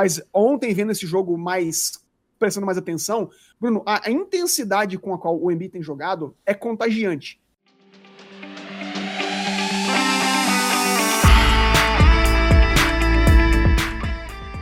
Mas 0.00 0.18
ontem, 0.32 0.72
vendo 0.72 0.92
esse 0.92 1.06
jogo 1.06 1.36
mais 1.36 2.02
prestando 2.38 2.64
mais 2.64 2.78
atenção, 2.78 3.30
Bruno, 3.60 3.82
a, 3.84 4.08
a 4.08 4.10
intensidade 4.10 4.96
com 4.96 5.12
a 5.12 5.18
qual 5.18 5.38
o 5.38 5.52
Embiid 5.52 5.72
tem 5.72 5.82
jogado 5.82 6.34
é 6.46 6.54
contagiante. 6.54 7.38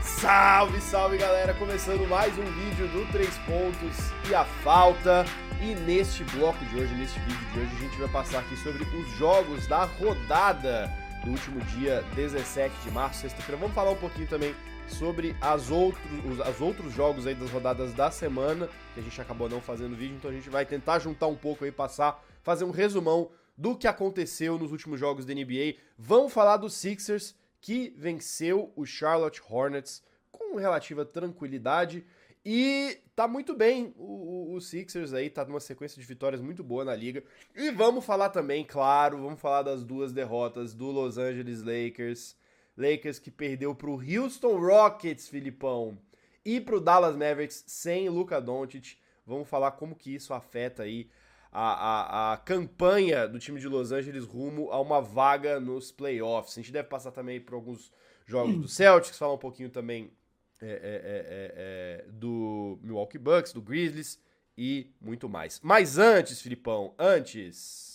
Salve, 0.03 0.81
salve 0.81 1.19
galera! 1.19 1.55
Começando 1.55 2.05
mais 2.09 2.37
um 2.37 2.43
vídeo 2.43 2.89
do 2.89 3.13
3 3.13 3.29
pontos 3.47 3.97
e 4.29 4.35
a 4.35 4.45
falta. 4.45 5.25
E 5.63 5.73
neste 5.87 6.25
bloco 6.37 6.65
de 6.65 6.81
hoje, 6.81 6.93
neste 6.97 7.21
vídeo 7.21 7.47
de 7.53 7.61
hoje, 7.61 7.77
a 7.77 7.79
gente 7.79 7.97
vai 7.97 8.09
passar 8.09 8.41
aqui 8.41 8.57
sobre 8.57 8.83
os 8.83 9.09
jogos 9.17 9.69
da 9.69 9.85
rodada 9.85 10.91
do 11.25 11.31
último 11.31 11.61
dia 11.77 12.03
17 12.17 12.75
de 12.83 12.91
março, 12.91 13.21
sexta-feira. 13.21 13.57
Vamos 13.57 13.77
falar 13.77 13.93
um 13.93 13.97
pouquinho 13.99 14.27
também 14.27 14.53
sobre 14.91 15.37
as 15.41 15.71
outros, 15.71 16.05
os 16.25 16.41
as 16.41 16.61
outros 16.61 16.93
jogos 16.93 17.27
aí 17.27 17.35
das 17.35 17.51
rodadas 17.51 17.93
da 17.95 18.11
semana, 18.11 18.69
que 18.95 19.01
a 19.01 19.03
gente 19.03 19.21
acabou 19.21 19.49
não 19.49 19.61
fazendo 19.61 19.97
vídeo, 19.97 20.17
então 20.17 20.31
a 20.31 20.35
gente 20.35 20.49
vai 20.49 20.65
tentar 20.65 20.99
juntar 20.99 21.27
um 21.27 21.37
pouco 21.37 21.65
aí, 21.65 21.73
passar, 21.73 22.25
fazer 22.43 22.65
um 22.65 22.71
resumão 22.71 23.31
do 23.57 23.77
que 23.77 23.87
aconteceu 23.87 24.59
nos 24.59 24.73
últimos 24.73 24.99
jogos 24.99 25.25
da 25.25 25.35
NBA. 25.35 25.77
Vamos 25.99 26.33
falar 26.33 26.57
dos 26.57 26.75
Sixers, 26.75 27.35
que 27.61 27.93
venceu 27.97 28.73
o 28.77 28.87
Charlotte 28.87 29.43
Hornets 29.49 30.03
com 30.31 30.57
relativa 30.57 31.05
tranquilidade. 31.05 32.05
E 32.45 32.99
tá 33.17 33.27
muito 33.27 33.55
bem 33.55 33.93
o, 33.97 34.53
o, 34.53 34.55
o, 34.55 34.61
Sixers 34.61 35.13
aí, 35.13 35.29
tá 35.29 35.45
numa 35.45 35.61
sequência 35.61 36.01
de 36.01 36.07
vitórias 36.07 36.41
muito 36.41 36.63
boa 36.63 36.85
na 36.85 36.95
liga. 36.95 37.23
E 37.55 37.71
vamos 37.71 38.05
falar 38.05 38.31
também, 38.31 38.65
claro, 38.65 39.21
vamos 39.21 39.41
falar 39.41 39.63
das 39.63 39.85
duas 39.85 40.13
derrotas 40.13 40.73
do 40.73 40.87
Los 40.87 41.19
Angeles 41.19 41.63
Lakers 41.63 42.37
Lakers 42.79 43.19
que 43.19 43.31
perdeu 43.31 43.75
para 43.75 43.91
o 43.91 44.01
Houston 44.01 44.57
Rockets, 44.57 45.29
Filipão, 45.29 45.99
e 46.45 46.61
para 46.61 46.77
o 46.77 46.81
Dallas 46.81 47.17
Mavericks 47.17 47.65
sem 47.67 48.09
Luka 48.09 48.41
Doncic. 48.41 48.97
Vamos 49.27 49.49
falar 49.49 49.73
como 49.73 49.97
que 49.97 50.15
isso 50.15 50.33
afeta 50.33 50.85
aí 50.85 51.11
a, 51.53 51.73
a, 51.73 52.33
a, 52.33 52.37
campanha 52.37 53.27
do 53.27 53.39
time 53.39 53.61
de 53.61 53.69
Los 53.69 53.91
Angeles 53.91 54.25
rumo 54.25 54.71
a 54.71 54.81
uma 54.81 55.03
vaga 55.03 55.59
nos 55.59 55.91
playoffs. 55.91 56.57
A 56.57 56.61
gente 56.61 56.73
deve 56.73 56.89
passar 56.89 57.11
também 57.11 57.41
por 57.41 57.55
alguns 57.55 57.93
jogos 58.25 58.57
do 58.57 58.69
Celtics, 58.69 59.19
falar 59.19 59.35
um 59.35 59.39
pouquinho 59.39 59.71
também 59.71 60.13
é, 60.61 60.67
é, 60.67 60.71
é, 60.73 61.53
é, 61.57 62.13
do 62.13 62.79
Milwaukee 62.83 63.19
Bucks, 63.19 63.53
do 63.53 63.61
Grizzlies 63.61 64.21
e 64.57 64.93
muito 65.01 65.29
mais. 65.29 65.61
Mas 65.63 65.99
antes, 65.99 66.41
Filipão, 66.41 66.95
antes 66.99 67.88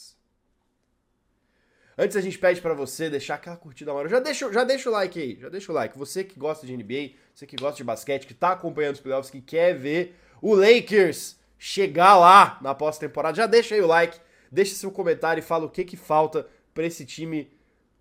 Antes 1.98 2.18
a 2.18 2.22
gente 2.22 2.38
pede 2.40 2.60
para 2.60 2.74
você 2.74 3.10
deixar 3.10 3.36
aquela 3.36 3.56
curtida 3.56 3.94
hora. 3.94 4.10
Já 4.10 4.20
deixa, 4.20 4.52
já 4.52 4.64
deixa 4.64 4.90
o 4.90 4.92
like 4.92 5.20
aí, 5.20 5.38
já 5.40 5.50
deixa 5.50 5.72
o 5.72 5.76
like. 5.76 5.98
Você 5.98 6.24
que 6.24 6.40
gosta 6.40 6.66
de 6.66 6.76
NBA, 6.76 7.12
você 7.34 7.46
que 7.46 7.56
gosta 7.56 7.78
de 7.78 7.84
basquete, 7.84 8.26
que 8.26 8.34
tá 8.34 8.52
acompanhando 8.52 8.96
os 8.96 9.02
playoffs, 9.02 9.30
que 9.30 9.42
quer 9.42 9.76
ver 9.76 10.16
o 10.42 10.56
Lakers 10.56 11.38
chegar 11.58 12.18
lá 12.18 12.58
na 12.62 12.74
pós-temporada, 12.76 13.38
já 13.38 13.46
deixa 13.46 13.76
aí 13.76 13.82
o 13.82 13.88
like, 13.88 14.20
deixa 14.52 14.76
seu 14.76 14.92
comentário 14.92 15.40
e 15.40 15.44
fala 15.44 15.66
o 15.66 15.70
que 15.70 15.84
que 15.84 15.96
falta 15.96 16.48
para 16.74 16.86
esse 16.86 17.06
time 17.06 17.50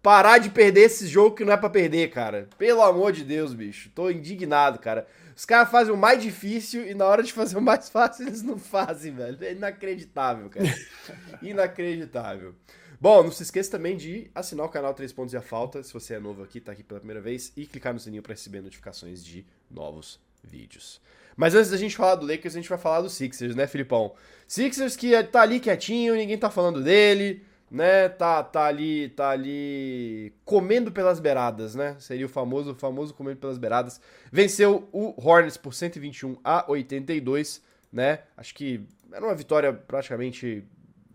parar 0.03 0.39
de 0.39 0.51
perder 0.51 0.83
esse 0.83 1.07
jogo 1.07 1.37
que 1.37 1.45
não 1.45 1.53
é 1.53 1.57
para 1.57 1.71
perder, 1.71 2.11
cara. 2.11 2.49
Pelo 2.59 2.83
amor 2.83 3.13
de 3.13 3.25
Deus, 3.25 3.55
bicho. 3.55 3.91
Tô 3.95 4.11
indignado, 4.11 4.79
cara. 4.79 5.07
Os 5.37 5.45
caras 5.45 5.71
fazem 5.71 5.95
o 5.95 5.97
mais 5.97 6.21
difícil 6.21 6.87
e 6.87 6.95
na 6.95 7.07
hora 7.07 7.23
de 7.23 7.33
fazer 7.33 7.57
o 7.57 7.63
mais 7.63 7.89
fácil 7.91 8.27
eles 8.27 8.43
não 8.43 8.59
fazem, 8.59 9.15
velho. 9.15 9.39
É 9.41 9.53
inacreditável, 9.53 10.51
cara. 10.51 10.67
Inacreditável. 11.41 12.55
Bom, 13.03 13.25
não 13.25 13.33
se 13.33 13.43
esqueça 13.43 13.69
também 13.69 13.97
de 13.97 14.31
assinar 14.33 14.65
o 14.65 14.69
canal 14.69 14.95
3 14.95 15.13
Pontos 15.13 15.35
e 15.35 15.37
a 15.37 15.43
Falta, 15.43 15.83
se 15.83 15.93
você 15.93 16.15
é 16.15 16.21
novo 16.21 16.41
aqui, 16.41 16.61
tá 16.61 16.71
aqui 16.71 16.85
pela 16.85 17.01
primeira 17.01 17.21
vez, 17.21 17.53
e 17.57 17.67
clicar 17.67 17.93
no 17.93 17.99
sininho 17.99 18.23
para 18.23 18.33
receber 18.33 18.61
notificações 18.61 19.25
de 19.25 19.45
novos 19.69 20.21
vídeos. 20.41 21.01
Mas 21.37 21.53
antes 21.57 21.73
da 21.73 21.77
gente 21.77 21.97
falar 21.97 22.15
do 22.15 22.25
Lakers, 22.25 22.55
a 22.55 22.61
gente 22.61 22.69
vai 22.69 22.79
falar 22.79 23.01
do 23.01 23.11
Sixers, 23.11 23.57
né, 23.57 23.67
Filipão? 23.67 24.15
Sixers 24.47 24.95
que 24.95 25.21
tá 25.25 25.43
ali 25.43 25.59
quietinho, 25.59 26.15
ninguém 26.15 26.39
tá 26.39 26.49
falando 26.49 26.81
dele, 26.81 27.45
né? 27.69 28.09
Tá, 28.09 28.41
tá 28.41 28.67
ali, 28.67 29.09
tá 29.09 29.31
ali 29.31 30.33
comendo 30.45 30.93
pelas 30.93 31.19
beiradas, 31.19 31.75
né? 31.75 31.97
Seria 31.99 32.27
o 32.27 32.29
famoso, 32.29 32.73
famoso 32.77 33.15
comendo 33.15 33.41
pelas 33.41 33.59
beiradas. 33.59 34.01
Venceu 34.31 34.89
o 34.93 35.13
Hornets 35.17 35.57
por 35.57 35.75
121 35.75 36.37
a 36.45 36.71
82, 36.71 37.65
né? 37.93 38.21
Acho 38.37 38.55
que 38.55 38.87
era 39.11 39.27
uma 39.27 39.35
vitória 39.35 39.73
praticamente 39.73 40.65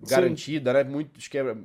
garantida, 0.07 0.71
Sim. 0.71 0.77
né? 0.77 0.83
Muito, 0.83 1.17
acho 1.17 1.29
que 1.29 1.37
é, 1.37 1.55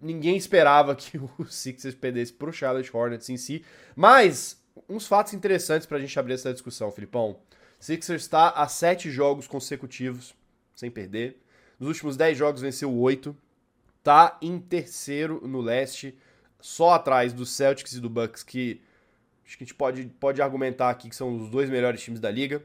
ninguém 0.00 0.36
esperava 0.36 0.94
que 0.94 1.18
o 1.38 1.44
Sixers 1.46 1.94
perdesse 1.94 2.32
pro 2.32 2.52
Charlotte 2.52 2.94
Hornets 2.94 3.28
em 3.28 3.36
si. 3.36 3.64
Mas, 3.94 4.62
uns 4.88 5.06
fatos 5.06 5.32
interessantes 5.34 5.86
pra 5.86 5.98
gente 5.98 6.18
abrir 6.18 6.34
essa 6.34 6.52
discussão, 6.52 6.90
Filipão. 6.90 7.38
Sixers 7.78 8.22
está 8.22 8.50
a 8.50 8.66
sete 8.66 9.10
jogos 9.10 9.46
consecutivos 9.46 10.34
sem 10.74 10.90
perder. 10.90 11.40
Nos 11.78 11.88
últimos 11.88 12.16
dez 12.16 12.36
jogos 12.36 12.60
venceu 12.60 12.92
oito. 12.94 13.36
Tá 14.02 14.38
em 14.40 14.58
terceiro 14.58 15.46
no 15.46 15.60
leste, 15.60 16.16
só 16.60 16.94
atrás 16.94 17.32
do 17.32 17.44
Celtics 17.44 17.92
e 17.92 18.00
do 18.00 18.08
Bucks, 18.08 18.42
que 18.42 18.80
acho 19.44 19.58
que 19.58 19.64
a 19.64 19.66
gente 19.66 19.74
pode, 19.74 20.06
pode 20.20 20.40
argumentar 20.40 20.88
aqui 20.88 21.08
que 21.08 21.16
são 21.16 21.36
os 21.36 21.50
dois 21.50 21.68
melhores 21.68 22.00
times 22.00 22.20
da 22.20 22.30
liga. 22.30 22.62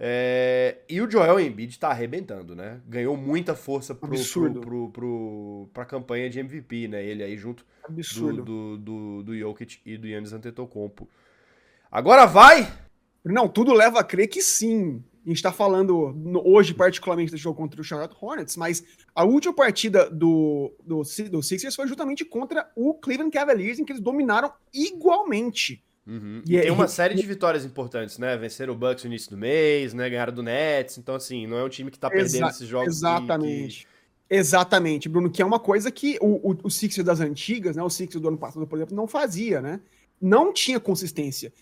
É, 0.00 0.78
e 0.88 1.00
o 1.00 1.10
Joel 1.10 1.40
Embiid 1.40 1.76
tá 1.76 1.88
arrebentando, 1.88 2.54
né? 2.54 2.80
Ganhou 2.86 3.16
muita 3.16 3.56
força 3.56 3.94
pro, 3.94 4.08
Absurdo. 4.08 4.60
pro, 4.60 4.70
pro, 4.70 4.90
pro, 4.90 5.70
pra 5.74 5.84
campanha 5.84 6.30
de 6.30 6.38
MVP, 6.38 6.86
né? 6.86 7.04
Ele 7.04 7.22
aí 7.22 7.36
junto 7.36 7.66
Absurdo. 7.82 8.44
do, 8.44 8.76
do, 8.76 8.78
do, 8.78 9.22
do 9.24 9.38
Jokic 9.38 9.80
e 9.84 9.96
do 9.96 10.06
Yannis 10.06 10.32
Antetokounmpo. 10.32 11.08
Agora 11.90 12.26
vai! 12.26 12.72
Não, 13.24 13.48
tudo 13.48 13.72
leva 13.74 13.98
a 13.98 14.04
crer 14.04 14.28
que 14.28 14.40
sim. 14.40 15.02
A 15.26 15.28
gente 15.28 15.42
tá 15.42 15.52
falando 15.52 16.14
hoje 16.44 16.72
particularmente 16.72 17.32
do 17.32 17.36
jogo 17.36 17.56
contra 17.56 17.80
o 17.80 17.84
Charlotte 17.84 18.16
Hornets, 18.18 18.56
mas 18.56 18.84
a 19.14 19.24
última 19.24 19.52
partida 19.52 20.08
do, 20.08 20.72
do, 20.82 21.02
do 21.30 21.42
Sixers 21.42 21.74
foi 21.74 21.88
justamente 21.88 22.24
contra 22.24 22.70
o 22.74 22.94
Cleveland 22.94 23.32
Cavaliers, 23.32 23.78
em 23.78 23.84
que 23.84 23.92
eles 23.92 24.02
dominaram 24.02 24.52
igualmente. 24.72 25.84
Uhum. 26.08 26.42
E, 26.48 26.56
e, 26.56 26.62
tem 26.62 26.70
uma 26.70 26.88
série 26.88 27.14
de 27.14 27.26
vitórias 27.26 27.66
importantes, 27.66 28.16
né? 28.16 28.34
Venceram 28.38 28.72
o 28.72 28.76
Bucks 28.76 29.04
no 29.04 29.10
início 29.10 29.30
do 29.30 29.36
mês, 29.36 29.92
né? 29.92 30.08
Ganharam 30.08 30.32
do 30.32 30.42
Nets. 30.42 30.96
Então, 30.96 31.14
assim, 31.14 31.46
não 31.46 31.58
é 31.58 31.64
um 31.64 31.68
time 31.68 31.90
que 31.90 31.98
tá 31.98 32.08
perdendo 32.08 32.48
esses 32.48 32.66
jogos. 32.66 32.96
Exatamente. 32.96 33.86
Que... 33.86 33.98
Exatamente, 34.30 35.08
Bruno, 35.08 35.30
que 35.30 35.40
é 35.40 35.44
uma 35.44 35.58
coisa 35.58 35.90
que 35.90 36.18
o, 36.20 36.50
o, 36.50 36.58
o 36.64 36.70
Sixers 36.70 37.04
das 37.04 37.20
antigas, 37.20 37.76
né? 37.76 37.82
O 37.82 37.90
Sixers 37.90 38.22
do 38.22 38.28
ano 38.28 38.38
passado, 38.38 38.66
por 38.66 38.76
exemplo, 38.76 38.96
não 38.96 39.06
fazia, 39.06 39.60
né? 39.60 39.80
Não 40.20 40.50
tinha 40.52 40.80
consistência. 40.80 41.52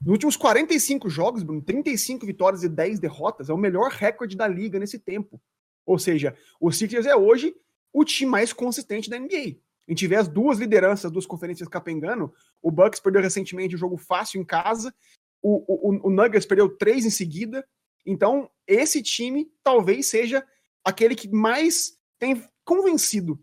Nos 0.00 0.12
últimos 0.12 0.36
45 0.36 1.08
jogos, 1.08 1.42
Bruno, 1.42 1.62
35 1.62 2.26
vitórias 2.26 2.62
e 2.62 2.68
10 2.68 2.98
derrotas, 2.98 3.48
é 3.48 3.52
o 3.52 3.58
melhor 3.58 3.90
recorde 3.90 4.36
da 4.36 4.46
liga 4.46 4.78
nesse 4.78 4.98
tempo. 4.98 5.40
Ou 5.86 5.98
seja, 5.98 6.34
o 6.60 6.70
Sixers 6.70 7.06
é 7.06 7.16
hoje 7.16 7.54
o 7.92 8.04
time 8.04 8.30
mais 8.30 8.52
consistente 8.52 9.08
da 9.08 9.18
NBA 9.18 9.56
a 9.88 9.92
gente 9.92 10.06
vê 10.08 10.16
as 10.16 10.26
duas 10.26 10.58
lideranças, 10.58 11.12
duas 11.12 11.26
conferências 11.26 11.68
capengando. 11.68 12.32
O 12.66 12.70
Bucks 12.72 12.98
perdeu 12.98 13.22
recentemente 13.22 13.76
um 13.76 13.78
jogo 13.78 13.96
fácil 13.96 14.40
em 14.40 14.44
casa. 14.44 14.92
O, 15.40 15.62
o, 15.68 16.08
o 16.08 16.10
Nuggets 16.10 16.44
perdeu 16.44 16.68
três 16.68 17.06
em 17.06 17.10
seguida. 17.10 17.64
Então, 18.04 18.50
esse 18.66 19.00
time 19.00 19.48
talvez 19.62 20.08
seja 20.08 20.44
aquele 20.84 21.14
que 21.14 21.28
mais 21.28 21.96
tem 22.18 22.44
convencido, 22.64 23.40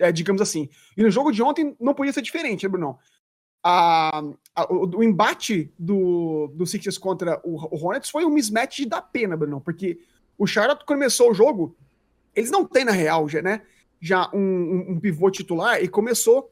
é, 0.00 0.10
digamos 0.10 0.40
assim. 0.40 0.70
E 0.96 1.02
no 1.02 1.10
jogo 1.10 1.30
de 1.30 1.42
ontem 1.42 1.76
não 1.78 1.92
podia 1.92 2.10
ser 2.10 2.22
diferente, 2.22 2.62
né, 2.62 2.70
Bruno? 2.70 2.98
A, 3.62 4.22
a, 4.54 4.72
o, 4.72 4.96
o, 4.96 5.04
embate 5.04 5.70
do, 5.78 6.50
do 6.54 6.66
Sixers 6.66 6.96
contra 6.96 7.38
o, 7.44 7.54
o 7.54 7.84
Hornets 7.84 8.08
foi 8.08 8.24
um 8.24 8.30
mismatch 8.30 8.86
da 8.86 9.02
pena, 9.02 9.36
Bruno, 9.36 9.60
porque 9.60 10.00
o 10.38 10.46
Charlotte 10.46 10.86
começou 10.86 11.32
o 11.32 11.34
jogo, 11.34 11.76
eles 12.34 12.50
não 12.50 12.64
têm 12.64 12.86
na 12.86 12.92
real, 12.92 13.28
já, 13.28 13.42
né? 13.42 13.60
já 14.00 14.30
um, 14.32 14.38
um, 14.38 14.90
um, 14.92 15.00
pivô 15.00 15.30
titular 15.30 15.82
e 15.82 15.88
começou 15.88 16.50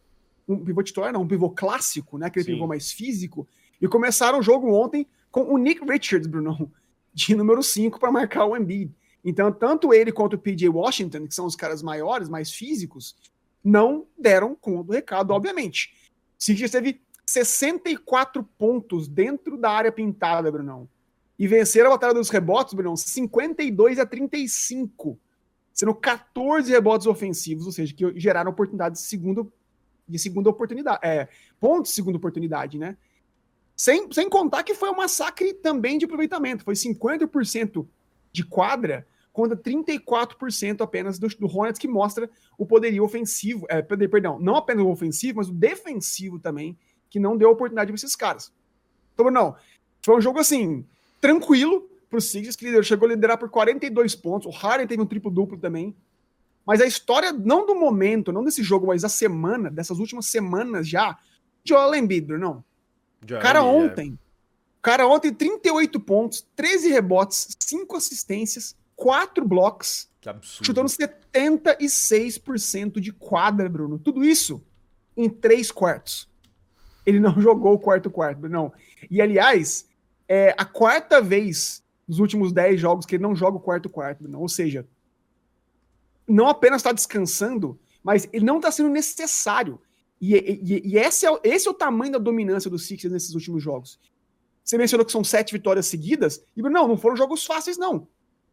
um 0.49 0.65
pivô 0.65 0.83
titular, 0.83 1.13
não, 1.13 1.23
um 1.23 1.29
pivô 1.29 1.51
clássico, 1.51 2.19
né? 2.19 2.27
Aquele 2.27 2.45
Sim. 2.45 2.53
pivô 2.53 2.67
mais 2.67 2.93
físico. 2.93 3.47
E 3.81 3.89
começaram 3.89 4.39
o 4.39 4.43
jogo 4.43 4.73
ontem 4.73 5.07
com 5.31 5.43
o 5.43 5.59
Nick 5.59 5.85
Richards, 5.85 6.27
Bruno, 6.27 6.71
de 7.13 7.35
número 7.35 7.63
5 7.63 7.99
para 7.99 8.13
marcar 8.13 8.47
o 8.47 8.57
Embiid. 8.57 8.93
Então, 9.25 9.51
tanto 9.53 9.93
ele 9.93 10.13
quanto 10.13 10.35
o 10.35 10.39
PJ 10.39 10.69
Washington, 10.69 11.27
que 11.27 11.35
são 11.35 11.47
os 11.47 11.57
caras 11.57 11.83
maiores, 11.83 12.29
mais 12.29 12.51
físicos, 12.51 13.17
não 13.63 14.07
deram 14.17 14.55
conta 14.55 14.85
do 14.85 14.93
recado, 14.93 15.33
obviamente. 15.33 15.93
Sixers 16.39 16.71
teve 16.71 17.01
64 17.27 18.45
pontos 18.57 19.09
dentro 19.09 19.57
da 19.57 19.71
área 19.71 19.91
pintada, 19.91 20.51
Brunão. 20.53 20.89
E 21.39 21.49
venceram 21.49 21.89
a 21.89 21.95
batalha 21.95 22.15
dos 22.15 22.31
rebotes, 22.31 22.73
Brunão, 22.73 22.97
52 22.97 23.99
a 23.99 24.07
35 24.07 25.19
sendo 25.77 25.95
14 25.95 26.73
rebotes 26.73 27.07
ofensivos, 27.07 27.67
ou 27.67 27.73
seja, 27.73 27.93
que 27.93 28.19
geraram 28.19 28.51
oportunidades 28.51 29.03
de 29.03 29.09
segunda, 29.09 29.47
de 30.09 30.19
segunda 30.19 30.51
oportunidade, 30.51 31.01
é, 31.03 31.29
pontos 31.61 31.91
de 31.91 31.97
segunda 31.97 32.19
oportunidade, 32.19 32.79
né? 32.79 32.97
Sem, 33.77 34.11
sem 34.13 34.29
contar 34.29 34.63
que 34.63 34.75
foi 34.75 34.89
um 34.91 34.97
massacre 34.97 35.53
também 35.53 35.99
de 35.99 36.07
aproveitamento, 36.07 36.65
foi 36.65 36.75
50% 36.75 37.87
de 38.33 38.45
quadra 38.45 39.07
contra 39.33 39.55
34% 39.55 40.81
apenas 40.81 41.19
do, 41.19 41.29
do 41.29 41.47
Hornets, 41.47 41.79
que 41.79 41.87
mostra 41.87 42.31
o 42.57 42.65
poderio 42.65 43.05
ofensivo, 43.05 43.67
é, 43.69 43.83
perdão, 43.83 44.39
não 44.41 44.57
apenas 44.57 44.83
o 44.83 44.89
ofensivo, 44.89 45.37
mas 45.37 45.51
o 45.51 45.53
defensivo 45.53 46.39
também, 46.39 46.75
que 47.11 47.21
não 47.21 47.37
deu 47.37 47.51
oportunidade 47.51 47.93
para 47.93 47.97
esses 47.97 48.17
caras. 48.17 48.51
Então, 49.13 49.31
não, 49.31 49.55
foi 50.01 50.17
um 50.17 50.21
jogo 50.23 50.39
assim, 50.39 50.87
tranquilo 51.21 51.87
pro 52.09 52.21
Sixers, 52.21 52.57
que 52.57 52.83
chegou 52.83 53.07
a 53.07 53.13
liderar 53.13 53.37
por 53.37 53.51
42 53.51 54.15
pontos. 54.15 54.47
O 54.47 54.57
Harden 54.57 54.87
teve 54.87 55.03
um 55.03 55.07
triplo-duplo 55.07 55.59
também. 55.59 55.95
Mas 56.67 56.81
a 56.81 56.87
história, 56.87 57.33
não 57.33 57.65
do 57.65 57.77
momento, 57.77 58.33
não 58.33 58.43
desse 58.43 58.63
jogo, 58.63 58.89
mas 58.89 59.03
da 59.03 59.09
semana, 59.09 59.71
dessas 59.71 60.01
últimas 60.01 60.27
semanas 60.27 60.89
já, 60.89 61.17
Joel 61.65 61.95
Embiid, 61.95 62.27
não. 62.33 62.65
Joel 63.27 63.41
cara 63.41 63.61
é. 63.61 63.63
ontem, 63.63 64.19
cara 64.83 65.07
ontem 65.07 65.33
38 65.33 66.01
pontos, 66.01 66.45
13 66.57 66.91
rebotes, 66.91 67.57
5 67.61 67.97
assistências, 67.97 68.75
4 68.97 69.47
blocos. 69.47 70.11
Que 70.21 70.29
absurdo. 70.29 70.67
Chutando 70.67 70.89
76% 70.89 72.99
de 72.99 73.13
quadra, 73.13 73.69
Bruno. 73.69 73.97
Tudo 73.99 74.25
isso 74.25 74.61
em 75.17 75.29
3 75.29 75.71
quartos. 75.71 76.29
Ele 77.05 77.21
não 77.21 77.35
jogou 77.41 77.75
o 77.75 77.79
quarto 77.79 78.11
quarto, 78.11 78.49
não. 78.49 78.73
E 79.09 79.23
aliás, 79.23 79.89
é 80.29 80.53
a 80.59 80.65
quarta 80.65 81.21
vez 81.21 81.85
nos 82.09 82.19
últimos 82.19 82.53
10 82.53 82.81
jogos 82.81 83.07
que 83.07 83.15
ele 83.15 83.23
não 83.23 83.37
joga 83.37 83.57
o 83.57 83.61
quarto 83.61 83.89
quarto, 83.89 84.29
não. 84.29 84.41
Ou 84.41 84.49
seja, 84.49 84.85
não 86.27 86.49
apenas 86.49 86.81
está 86.81 86.93
descansando, 86.93 87.79
mas 88.03 88.29
ele 88.33 88.45
não 88.45 88.57
está 88.57 88.71
sendo 88.71 88.89
necessário. 88.89 89.81
E, 90.21 90.35
e, 90.35 90.83
e 90.85 90.99
esse, 90.99 91.27
é, 91.27 91.41
esse 91.45 91.69
é 91.69 91.71
o 91.71 91.75
tamanho 91.75 92.13
da 92.13 92.19
dominância 92.19 92.71
do 92.71 92.79
Sixers 92.79 93.13
nesses 93.13 93.35
últimos 93.35 93.63
jogos. 93.63 93.99
Você 94.65 94.77
mencionou 94.77 95.05
que 95.07 95.13
são 95.13 95.23
sete 95.23 95.53
vitórias 95.53 95.87
seguidas, 95.87 96.43
e 96.57 96.63
não, 96.63 96.89
não 96.89 96.97
foram 96.97 97.17
jogos 97.17 97.45
fáceis, 97.45 97.79
não. 97.79 98.09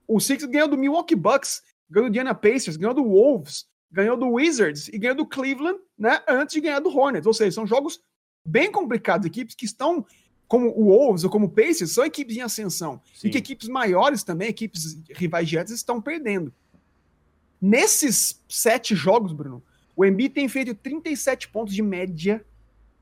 O 0.08 0.20
Sixers 0.20 0.52
ganhou 0.52 0.68
do 0.68 0.78
Milwaukee 0.78 1.16
Bucks, 1.16 1.64
ganhou 1.90 2.08
do 2.08 2.12
Indiana 2.12 2.36
Pacers, 2.36 2.76
ganhou 2.76 2.94
do 2.94 3.04
Wolves, 3.04 3.66
ganhou 3.92 4.18
do 4.18 4.28
Wizards 4.28 4.90
e 4.90 4.98
ganhou 4.98 5.16
do 5.16 5.26
Cleveland, 5.26 5.80
né, 5.98 6.22
antes 6.28 6.54
de 6.54 6.62
ganhar 6.62 6.80
do 6.80 6.90
Hornets. 6.90 7.26
Ou 7.26 7.34
seja, 7.34 7.52
são 7.52 7.66
jogos 7.66 8.02
bem 8.46 8.72
complicados, 8.72 9.26
equipes 9.26 9.56
que 9.56 9.66
estão 9.66 10.06
como 10.48 10.70
o 10.70 10.86
Wolves 10.86 11.24
ou 11.24 11.30
como 11.32 11.48
o 11.48 11.50
Pacers, 11.50 11.94
são 11.94 12.06
equipes 12.06 12.38
em 12.38 12.42
ascensão. 12.42 13.02
Sim. 13.16 13.28
E 13.28 13.32
que 13.32 13.38
equipes 13.40 13.68
maiores 13.68 14.24
também, 14.24 14.50
equipes 14.50 15.02
rivais 15.10 15.48
diretas, 15.48 15.72
estão 15.72 16.00
perdendo. 16.00 16.54
Nesses 17.66 18.44
sete 18.50 18.94
jogos, 18.94 19.32
Bruno, 19.32 19.64
o 19.96 20.04
Embiid 20.04 20.34
tem 20.34 20.50
feito 20.50 20.76
37 20.76 21.48
pontos 21.48 21.74
de 21.74 21.82
média. 21.82 22.46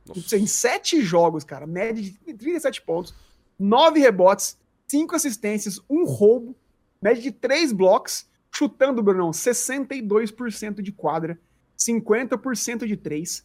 Nossa. 0.06 0.38
Em 0.38 0.46
sete 0.46 1.02
jogos, 1.02 1.44
cara, 1.44 1.66
média 1.66 2.04
de 2.04 2.12
37 2.32 2.84
pontos, 2.84 3.16
nove 3.58 4.00
rebotes, 4.00 4.56
cinco 4.88 5.16
assistências, 5.16 5.80
um 5.90 6.06
roubo, 6.06 6.56
média 7.02 7.20
de 7.20 7.32
três 7.32 7.72
blocos, 7.72 8.28
chutando, 8.52 9.02
Brunão, 9.02 9.32
62% 9.32 10.80
de 10.80 10.92
quadra, 10.92 11.40
50% 11.76 12.86
de 12.86 12.96
três, 12.96 13.44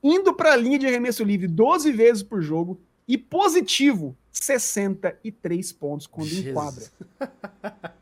indo 0.00 0.32
para 0.32 0.52
a 0.52 0.56
linha 0.56 0.78
de 0.78 0.86
arremesso 0.86 1.24
livre 1.24 1.48
12 1.48 1.90
vezes 1.90 2.22
por 2.22 2.40
jogo 2.40 2.80
e 3.08 3.18
positivo 3.18 4.16
63 4.30 5.72
pontos 5.72 6.06
quando 6.06 6.28
Jesus. 6.28 6.46
enquadra. 6.46 7.92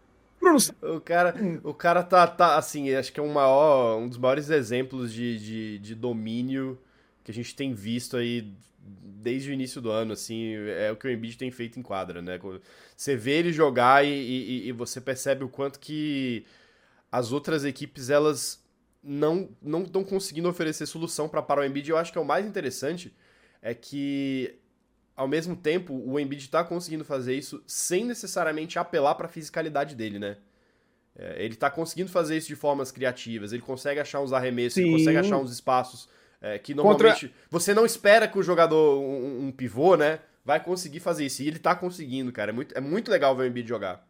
O 0.83 1.01
cara, 1.01 1.35
o 1.63 1.75
cara 1.75 2.03
tá, 2.03 2.27
tá, 2.27 2.57
assim, 2.57 2.93
acho 2.95 3.13
que 3.13 3.21
é 3.21 3.23
um, 3.23 3.33
maior, 3.33 3.99
um 3.99 4.09
dos 4.09 4.19
maiores 4.19 4.51
exemplos 4.51 5.13
de, 5.13 5.39
de, 5.39 5.79
de 5.79 5.95
domínio 5.95 6.79
que 7.23 7.31
a 7.31 7.35
gente 7.35 7.55
tem 7.55 7.73
visto 7.73 8.17
aí 8.17 8.53
desde 8.81 9.51
o 9.51 9.53
início 9.53 9.81
do 9.81 9.91
ano, 9.91 10.13
assim, 10.13 10.55
é 10.55 10.91
o 10.91 10.97
que 10.97 11.07
o 11.07 11.11
Embiid 11.11 11.37
tem 11.37 11.51
feito 11.51 11.79
em 11.79 11.83
quadra, 11.83 12.23
né? 12.23 12.41
Você 12.97 13.17
vê 13.17 13.33
ele 13.33 13.53
jogar 13.53 14.05
e, 14.05 14.09
e, 14.09 14.69
e, 14.69 14.73
você 14.73 15.01
percebe 15.01 15.45
o 15.45 15.49
quanto 15.49 15.79
que 15.79 16.47
as 17.13 17.31
outras 17.31 17.65
equipes, 17.65 18.09
elas 18.09 18.65
não 19.03 19.51
não 19.63 19.83
estão 19.83 20.05
conseguindo 20.05 20.49
oferecer 20.49 20.87
solução 20.87 21.29
para 21.29 21.43
parar 21.43 21.63
o 21.63 21.65
Embiid. 21.65 21.91
Eu 21.91 21.99
acho 21.99 22.13
que 22.13 22.19
é 22.19 22.21
o 22.21 22.25
mais 22.25 22.47
interessante 22.47 23.15
é 23.63 23.75
que 23.75 24.59
ao 25.21 25.29
mesmo 25.29 25.55
tempo, 25.55 25.93
o 25.93 26.19
Embiid 26.19 26.45
está 26.45 26.65
conseguindo 26.65 27.05
fazer 27.05 27.35
isso 27.35 27.63
sem 27.67 28.07
necessariamente 28.07 28.79
apelar 28.79 29.15
para 29.17 29.27
a 29.27 29.29
fisicalidade 29.29 29.95
dele, 29.95 30.19
né? 30.19 30.39
É, 31.15 31.45
ele 31.45 31.53
está 31.53 31.69
conseguindo 31.69 32.11
fazer 32.11 32.39
isso 32.39 32.49
de 32.49 32.57
formas 32.57 32.91
criativas, 32.91 33.53
ele 33.53 33.61
consegue 33.61 34.01
achar 34.01 34.21
uns 34.23 34.33
arremessos, 34.33 34.77
Sim. 34.77 34.85
ele 34.85 34.93
consegue 34.93 35.19
achar 35.19 35.37
uns 35.37 35.53
espaços 35.53 36.09
é, 36.41 36.59
que 36.59 36.73
normalmente 36.75 37.29
Contra... 37.29 37.31
você 37.51 37.75
não 37.75 37.85
espera 37.85 38.27
que 38.27 38.39
o 38.39 38.43
jogador, 38.43 38.99
um, 38.99 39.49
um, 39.49 39.53
pivô, 39.53 39.95
né, 39.95 40.21
vai 40.43 40.59
conseguir 40.59 41.01
fazer 41.01 41.27
isso. 41.27 41.43
E 41.43 41.49
ele 41.49 41.59
está 41.59 41.75
conseguindo, 41.75 42.33
cara. 42.33 42.51
É 42.51 42.55
muito, 42.55 42.79
é 42.79 42.81
muito 42.81 43.11
legal 43.11 43.37
ver 43.37 43.43
o 43.43 43.47
Embiid 43.47 43.69
jogar. 43.69 44.09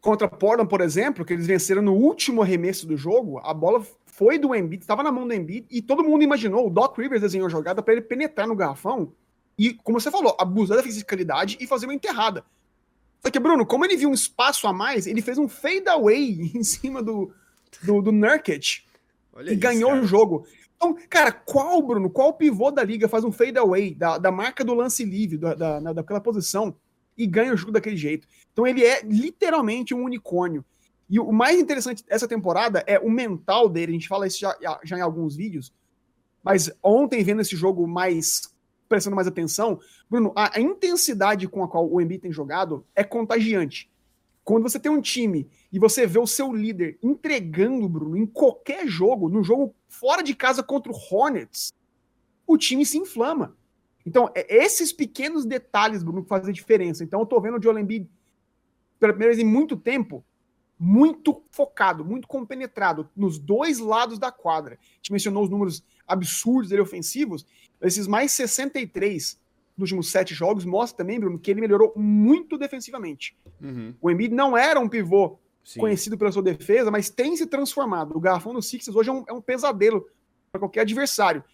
Contra 0.00 0.26
Portland, 0.26 0.68
por 0.68 0.80
exemplo, 0.80 1.24
que 1.24 1.34
eles 1.34 1.46
venceram 1.46 1.82
no 1.82 1.94
último 1.94 2.42
arremesso 2.42 2.84
do 2.84 2.96
jogo, 2.96 3.38
a 3.44 3.54
bola 3.54 3.86
foi 4.06 4.40
do 4.40 4.52
Embiid, 4.56 4.82
estava 4.82 5.04
na 5.04 5.12
mão 5.12 5.24
do 5.24 5.32
Embiid, 5.32 5.68
e 5.70 5.80
todo 5.80 6.02
mundo 6.02 6.24
imaginou, 6.24 6.66
o 6.66 6.70
Doc 6.70 6.98
Rivers 6.98 7.20
desenhou 7.20 7.46
a 7.46 7.50
jogada 7.50 7.80
para 7.80 7.94
ele 7.94 8.02
penetrar 8.02 8.48
no 8.48 8.56
garrafão 8.56 9.12
e, 9.58 9.74
como 9.74 10.00
você 10.00 10.10
falou, 10.10 10.36
abusar 10.38 10.76
da 10.76 10.82
fisicalidade 10.82 11.56
e 11.60 11.66
fazer 11.66 11.86
uma 11.86 11.94
enterrada. 11.94 12.44
Só 13.20 13.30
que, 13.30 13.40
Bruno, 13.40 13.66
como 13.66 13.84
ele 13.84 13.96
viu 13.96 14.08
um 14.08 14.14
espaço 14.14 14.68
a 14.68 14.72
mais, 14.72 15.06
ele 15.06 15.20
fez 15.20 15.36
um 15.36 15.48
fade 15.48 15.88
away 15.88 16.52
em 16.54 16.62
cima 16.62 17.02
do, 17.02 17.32
do, 17.82 18.00
do 18.00 18.12
Nurkic 18.12 18.82
Olha 19.32 19.50
e 19.50 19.52
isso, 19.54 19.60
ganhou 19.60 19.90
cara. 19.90 20.02
o 20.02 20.06
jogo. 20.06 20.46
Então, 20.76 20.96
cara, 21.10 21.32
qual, 21.32 21.82
Bruno, 21.82 22.08
qual 22.08 22.32
pivô 22.34 22.70
da 22.70 22.84
liga 22.84 23.08
faz 23.08 23.24
um 23.24 23.32
fade 23.32 23.58
away 23.58 23.94
da, 23.94 24.16
da 24.16 24.30
marca 24.30 24.64
do 24.64 24.74
lance 24.74 25.04
livre, 25.04 25.36
da, 25.36 25.54
da, 25.54 25.92
daquela 25.92 26.20
posição, 26.20 26.76
e 27.16 27.26
ganha 27.26 27.52
o 27.52 27.56
jogo 27.56 27.72
daquele 27.72 27.96
jeito? 27.96 28.28
Então, 28.52 28.64
ele 28.64 28.84
é 28.84 29.02
literalmente 29.02 29.92
um 29.92 30.04
unicórnio. 30.04 30.64
E 31.10 31.18
o 31.18 31.32
mais 31.32 31.58
interessante 31.58 32.04
dessa 32.04 32.28
temporada 32.28 32.84
é 32.86 32.98
o 32.98 33.10
mental 33.10 33.68
dele. 33.68 33.92
A 33.92 33.94
gente 33.94 34.06
fala 34.06 34.26
isso 34.26 34.38
já, 34.38 34.56
já 34.84 34.98
em 34.98 35.00
alguns 35.00 35.34
vídeos. 35.34 35.72
Mas 36.44 36.70
ontem, 36.82 37.24
vendo 37.24 37.40
esse 37.40 37.56
jogo 37.56 37.88
mais 37.88 38.42
prestando 38.88 39.16
mais 39.16 39.28
atenção, 39.28 39.78
Bruno, 40.08 40.32
a, 40.34 40.56
a 40.56 40.60
intensidade 40.60 41.46
com 41.46 41.62
a 41.62 41.68
qual 41.68 41.90
o 41.90 42.00
Embiid 42.00 42.22
tem 42.22 42.32
jogado 42.32 42.84
é 42.94 43.04
contagiante. 43.04 43.90
Quando 44.42 44.62
você 44.62 44.80
tem 44.80 44.90
um 44.90 45.00
time 45.00 45.46
e 45.70 45.78
você 45.78 46.06
vê 46.06 46.18
o 46.18 46.26
seu 46.26 46.50
líder 46.52 46.98
entregando, 47.02 47.86
Bruno, 47.86 48.16
em 48.16 48.24
qualquer 48.24 48.86
jogo, 48.86 49.28
no 49.28 49.42
jogo 49.42 49.74
fora 49.88 50.22
de 50.22 50.34
casa 50.34 50.62
contra 50.62 50.90
o 50.90 50.96
Hornets, 50.96 51.70
o 52.46 52.56
time 52.56 52.86
se 52.86 52.96
inflama. 52.96 53.54
Então, 54.06 54.30
é 54.34 54.64
esses 54.64 54.90
pequenos 54.90 55.44
detalhes, 55.44 56.02
Bruno, 56.02 56.22
que 56.22 56.28
fazem 56.30 56.54
diferença. 56.54 57.04
Então, 57.04 57.20
eu 57.20 57.26
tô 57.26 57.38
vendo 57.42 57.58
o 57.58 57.62
Joel 57.62 57.78
Embiid 57.78 58.08
pela 58.98 59.12
primeira 59.12 59.34
vez 59.34 59.46
em 59.46 59.50
muito 59.50 59.76
tempo, 59.76 60.24
muito 60.78 61.42
focado, 61.50 62.02
muito 62.02 62.26
compenetrado 62.26 63.10
nos 63.14 63.38
dois 63.38 63.78
lados 63.78 64.18
da 64.18 64.32
quadra. 64.32 64.76
A 64.80 64.96
gente 64.96 65.12
mencionou 65.12 65.42
os 65.42 65.50
números 65.50 65.84
absurdos 66.06 66.70
dele 66.70 66.80
ofensivos, 66.80 67.44
esses 67.82 68.06
mais 68.06 68.32
63 68.32 69.38
nos 69.76 69.90
últimos 69.90 70.10
sete 70.10 70.34
jogos 70.34 70.64
mostra 70.64 70.98
também, 70.98 71.20
Bruno, 71.20 71.38
que 71.38 71.50
ele 71.50 71.60
melhorou 71.60 71.92
muito 71.96 72.58
defensivamente. 72.58 73.36
Uhum. 73.62 73.94
O 74.00 74.10
Embiid 74.10 74.34
não 74.34 74.56
era 74.56 74.80
um 74.80 74.88
pivô 74.88 75.38
Sim. 75.62 75.78
conhecido 75.78 76.18
pela 76.18 76.32
sua 76.32 76.42
defesa, 76.42 76.90
mas 76.90 77.08
tem 77.08 77.36
se 77.36 77.46
transformado. 77.46 78.16
O 78.16 78.20
garrafão 78.20 78.52
do 78.52 78.60
Sixers 78.60 78.96
hoje 78.96 79.10
é 79.10 79.12
um, 79.12 79.24
é 79.28 79.32
um 79.32 79.40
pesadelo 79.40 80.08
para 80.50 80.58
qualquer 80.58 80.80
adversário. 80.80 81.44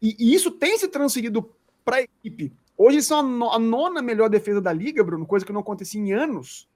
E, 0.00 0.16
e, 0.18 0.32
isso 0.32 0.52
tem 0.52 0.78
se 0.78 0.86
transferido 0.86 1.52
para 1.84 1.96
a 1.96 2.02
equipe. 2.02 2.52
Hoje 2.78 2.96
eles 2.96 3.06
são 3.06 3.44
a, 3.44 3.56
a 3.56 3.58
nona 3.58 4.00
melhor 4.00 4.30
defesa 4.30 4.60
da 4.60 4.72
liga, 4.72 5.02
Bruno, 5.02 5.26
coisa 5.26 5.44
que 5.44 5.52
não 5.52 5.60
acontecia 5.60 6.00
em 6.00 6.12
anos. 6.12 6.68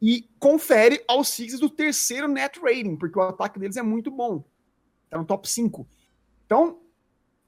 E 0.00 0.26
confere 0.38 1.02
aos 1.06 1.28
Sixers 1.28 1.62
o 1.62 1.68
terceiro 1.68 2.28
net 2.28 2.58
rating, 2.60 2.96
porque 2.96 3.18
o 3.18 3.22
ataque 3.22 3.58
deles 3.58 3.76
é 3.76 3.82
muito 3.82 4.10
bom. 4.10 4.44
Tá 5.10 5.18
no 5.18 5.24
top 5.24 5.50
5. 5.50 5.86
Então, 6.46 6.78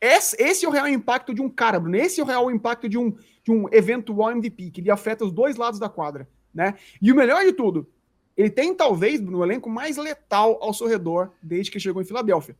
esse, 0.02 0.36
esse, 0.42 0.64
é 0.64 0.68
o 0.68 0.72
real 0.72 0.88
impacto 0.88 1.32
de 1.32 1.40
um 1.40 1.48
cara, 1.48 1.78
Bruno. 1.78 1.96
Esse 1.96 2.20
é 2.20 2.24
o 2.24 2.26
real 2.26 2.50
impacto 2.50 2.88
de 2.88 2.98
um, 2.98 3.12
de 3.44 3.52
um 3.52 3.72
eventual 3.72 4.32
MVP, 4.32 4.72
que 4.72 4.80
ele 4.80 4.90
afeta 4.90 5.24
os 5.24 5.30
dois 5.30 5.54
lados 5.54 5.78
da 5.78 5.88
quadra, 5.88 6.28
né? 6.52 6.74
E 7.00 7.12
o 7.12 7.14
melhor 7.14 7.44
de 7.44 7.52
tudo, 7.52 7.88
ele 8.36 8.50
tem 8.50 8.74
talvez, 8.74 9.20
Bruno, 9.20 9.38
o 9.38 9.44
elenco 9.44 9.70
mais 9.70 9.96
letal 9.96 10.58
ao 10.60 10.74
seu 10.74 10.88
redor 10.88 11.30
desde 11.40 11.70
que 11.70 11.78
chegou 11.78 12.02
em 12.02 12.04
Filadélfia. 12.04 12.56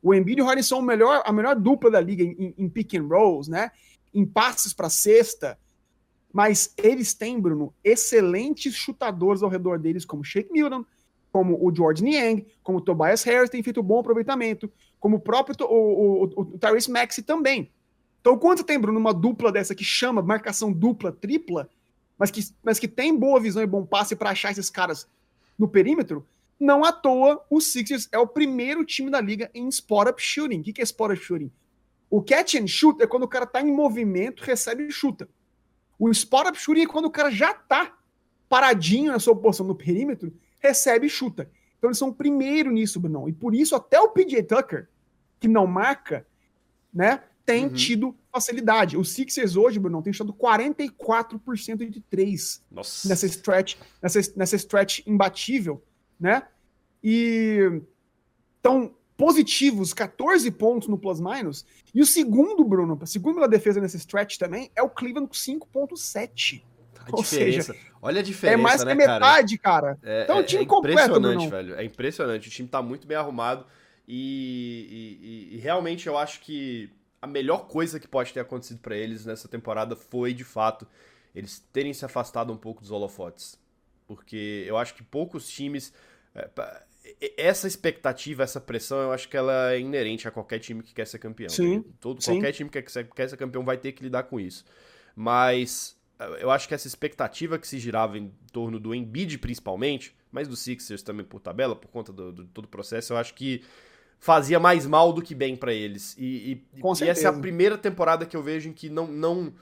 O 0.00 0.14
Embiid 0.14 0.38
e 0.38 0.42
o 0.42 0.46
Harden 0.46 0.62
são 0.62 0.80
melhor, 0.80 1.20
a 1.26 1.32
melhor 1.32 1.56
dupla 1.56 1.90
da 1.90 2.00
liga 2.00 2.22
em, 2.22 2.54
em 2.56 2.68
pick 2.68 2.94
and 2.94 3.08
rolls, 3.08 3.50
né? 3.50 3.72
Em 4.14 4.24
passes 4.24 4.72
para 4.72 4.88
cesta. 4.88 5.58
Mas 6.32 6.72
eles 6.76 7.12
têm, 7.12 7.40
Bruno, 7.40 7.74
excelentes 7.82 8.74
chutadores 8.74 9.42
ao 9.42 9.48
redor 9.48 9.80
deles, 9.80 10.04
como 10.04 10.22
Shake 10.22 10.52
Milton, 10.52 10.84
como 11.32 11.58
o 11.60 11.74
George 11.74 12.04
Niang, 12.04 12.46
como 12.62 12.78
o 12.78 12.80
Tobias 12.80 13.24
Harris, 13.24 13.50
tem 13.50 13.60
feito 13.60 13.82
bom 13.82 13.98
aproveitamento, 13.98 14.70
como 15.04 15.16
o 15.16 15.20
próprio 15.20 15.54
o, 15.66 15.74
o, 15.74 16.24
o, 16.34 16.58
Tyrese 16.58 16.90
Maxey 16.90 17.22
também. 17.22 17.70
Então, 18.22 18.38
quando 18.38 18.56
você 18.56 18.64
tem, 18.64 18.78
Bruno, 18.78 18.98
uma 18.98 19.12
dupla 19.12 19.52
dessa 19.52 19.74
que 19.74 19.84
chama 19.84 20.22
marcação 20.22 20.72
dupla, 20.72 21.12
tripla, 21.12 21.68
mas 22.18 22.30
que, 22.30 22.40
mas 22.62 22.78
que 22.78 22.88
tem 22.88 23.14
boa 23.14 23.38
visão 23.38 23.62
e 23.62 23.66
bom 23.66 23.84
passe 23.84 24.16
para 24.16 24.30
achar 24.30 24.50
esses 24.50 24.70
caras 24.70 25.06
no 25.58 25.68
perímetro, 25.68 26.26
não 26.58 26.82
à 26.82 26.90
toa 26.90 27.44
o 27.50 27.60
Sixers 27.60 28.08
é 28.12 28.18
o 28.18 28.26
primeiro 28.26 28.82
time 28.82 29.10
da 29.10 29.20
liga 29.20 29.50
em 29.52 29.68
spot-up 29.68 30.22
shooting. 30.22 30.60
O 30.60 30.62
que 30.62 30.80
é 30.80 30.84
spot-up 30.84 31.22
shooting? 31.22 31.52
O 32.08 32.22
catch 32.22 32.54
and 32.54 32.66
shoot 32.66 33.02
é 33.02 33.06
quando 33.06 33.24
o 33.24 33.28
cara 33.28 33.44
tá 33.44 33.60
em 33.60 33.70
movimento, 33.70 34.42
recebe 34.42 34.84
e 34.84 34.90
chuta. 34.90 35.28
O 35.98 36.08
spot-up 36.12 36.58
shooting 36.58 36.80
é 36.80 36.86
quando 36.86 37.04
o 37.04 37.10
cara 37.10 37.30
já 37.30 37.52
tá 37.52 37.94
paradinho 38.48 39.12
na 39.12 39.18
sua 39.18 39.36
posição 39.36 39.66
no 39.66 39.74
perímetro 39.74 40.32
recebe 40.60 41.08
e 41.08 41.10
chuta. 41.10 41.50
Então 41.76 41.90
eles 41.90 41.98
são 41.98 42.08
o 42.08 42.14
primeiro 42.14 42.70
nisso, 42.70 42.98
Bruno. 42.98 43.28
E 43.28 43.34
por 43.34 43.54
isso 43.54 43.76
até 43.76 44.00
o 44.00 44.08
PJ 44.08 44.42
Tucker, 44.44 44.88
que 45.44 45.48
não 45.48 45.66
marca, 45.66 46.26
né, 46.92 47.22
tem 47.44 47.66
uhum. 47.66 47.74
tido 47.74 48.16
facilidade. 48.32 48.96
O 48.96 49.04
Sixers 49.04 49.56
hoje, 49.56 49.78
Bruno, 49.78 50.02
tem 50.02 50.10
chutado 50.10 50.32
44% 50.32 51.90
de 51.90 52.00
3 52.00 52.64
Nossa. 52.70 53.06
nessa 53.06 53.26
stretch, 53.26 53.76
nessa, 54.02 54.20
nessa 54.34 54.56
stretch 54.56 55.00
imbatível, 55.06 55.84
né? 56.18 56.44
E 57.02 57.82
estão 58.56 58.94
positivos 59.18 59.92
14 59.92 60.50
pontos 60.50 60.88
no 60.88 60.96
plus-minus. 60.96 61.66
E 61.94 62.00
o 62.00 62.06
segundo, 62.06 62.64
Bruno, 62.64 62.98
a 63.02 63.06
segunda 63.06 63.46
defesa 63.46 63.82
nessa 63.82 63.98
stretch 63.98 64.38
também 64.38 64.70
é 64.74 64.82
o 64.82 64.88
Cleveland 64.88 65.28
com 65.28 65.34
5.7. 65.34 66.62
A 66.96 67.04
Ou 67.12 67.22
diferença. 67.22 67.74
Seja, 67.74 67.86
Olha 68.00 68.20
a 68.20 68.22
diferença, 68.22 68.58
É 68.58 68.62
mais 68.62 68.82
né, 68.82 68.92
que 68.92 68.96
metade, 68.96 69.58
cara. 69.58 69.98
É, 70.02 70.22
então, 70.22 70.38
é, 70.38 70.40
o 70.40 70.44
time 70.44 70.62
é 70.62 70.66
completo, 70.66 70.98
impressionante, 71.02 71.48
velho. 71.48 71.74
É 71.74 71.84
impressionante. 71.84 72.48
O 72.48 72.50
time 72.50 72.66
tá 72.66 72.80
muito 72.80 73.06
bem 73.06 73.18
arrumado. 73.18 73.66
E, 74.06 75.50
e, 75.50 75.56
e, 75.56 75.58
realmente 75.58 76.06
eu 76.06 76.18
acho 76.18 76.40
que 76.40 76.90
a 77.22 77.26
melhor 77.26 77.66
coisa 77.66 77.98
que 77.98 78.06
pode 78.06 78.32
ter 78.32 78.40
acontecido 78.40 78.80
para 78.80 78.96
eles 78.96 79.24
nessa 79.24 79.48
temporada 79.48 79.96
foi, 79.96 80.34
de 80.34 80.44
fato, 80.44 80.86
eles 81.34 81.58
terem 81.72 81.92
se 81.92 82.04
afastado 82.04 82.52
um 82.52 82.56
pouco 82.56 82.82
dos 82.82 82.90
holofotes. 82.90 83.58
Porque 84.06 84.64
eu 84.66 84.76
acho 84.76 84.94
que 84.94 85.02
poucos 85.02 85.48
times. 85.48 85.92
É, 86.34 86.50
essa 87.36 87.66
expectativa, 87.66 88.42
essa 88.42 88.60
pressão, 88.60 88.98
eu 88.98 89.12
acho 89.12 89.28
que 89.28 89.36
ela 89.36 89.72
é 89.72 89.80
inerente 89.80 90.26
a 90.28 90.30
qualquer 90.30 90.58
time 90.58 90.82
que 90.82 90.94
quer 90.94 91.06
ser 91.06 91.18
campeão. 91.18 91.48
Sim. 91.48 91.82
Todo, 92.00 92.22
sim. 92.22 92.32
Qualquer 92.32 92.52
time 92.52 92.68
que 92.68 92.82
quer 92.82 92.90
ser, 92.90 93.08
quer 93.08 93.28
ser 93.28 93.36
campeão 93.36 93.64
vai 93.64 93.78
ter 93.78 93.92
que 93.92 94.02
lidar 94.02 94.24
com 94.24 94.38
isso. 94.38 94.64
Mas 95.16 95.96
eu 96.40 96.50
acho 96.50 96.68
que 96.68 96.74
essa 96.74 96.86
expectativa 96.86 97.58
que 97.58 97.66
se 97.66 97.78
girava 97.78 98.18
em 98.18 98.32
torno 98.52 98.78
do 98.78 98.94
Embiid 98.94 99.38
principalmente, 99.38 100.14
mas 100.30 100.48
do 100.48 100.56
Sixers 100.56 101.02
também 101.02 101.24
por 101.24 101.40
tabela, 101.40 101.74
por 101.74 101.88
conta 101.88 102.12
do, 102.12 102.32
do 102.32 102.44
todo 102.46 102.66
o 102.66 102.68
processo, 102.68 103.12
eu 103.12 103.16
acho 103.16 103.34
que 103.34 103.62
fazia 104.24 104.58
mais 104.58 104.86
mal 104.86 105.12
do 105.12 105.20
que 105.20 105.34
bem 105.34 105.54
para 105.54 105.70
eles. 105.70 106.16
E, 106.18 106.24
e, 106.74 106.82
e 107.04 107.08
essa 107.10 107.26
é 107.26 107.28
a 107.28 107.32
primeira 107.34 107.76
temporada 107.76 108.24
que 108.24 108.34
eu 108.34 108.42
vejo 108.42 108.70
em 108.70 108.72
que 108.72 108.88
não, 108.88 109.06
não, 109.06 109.52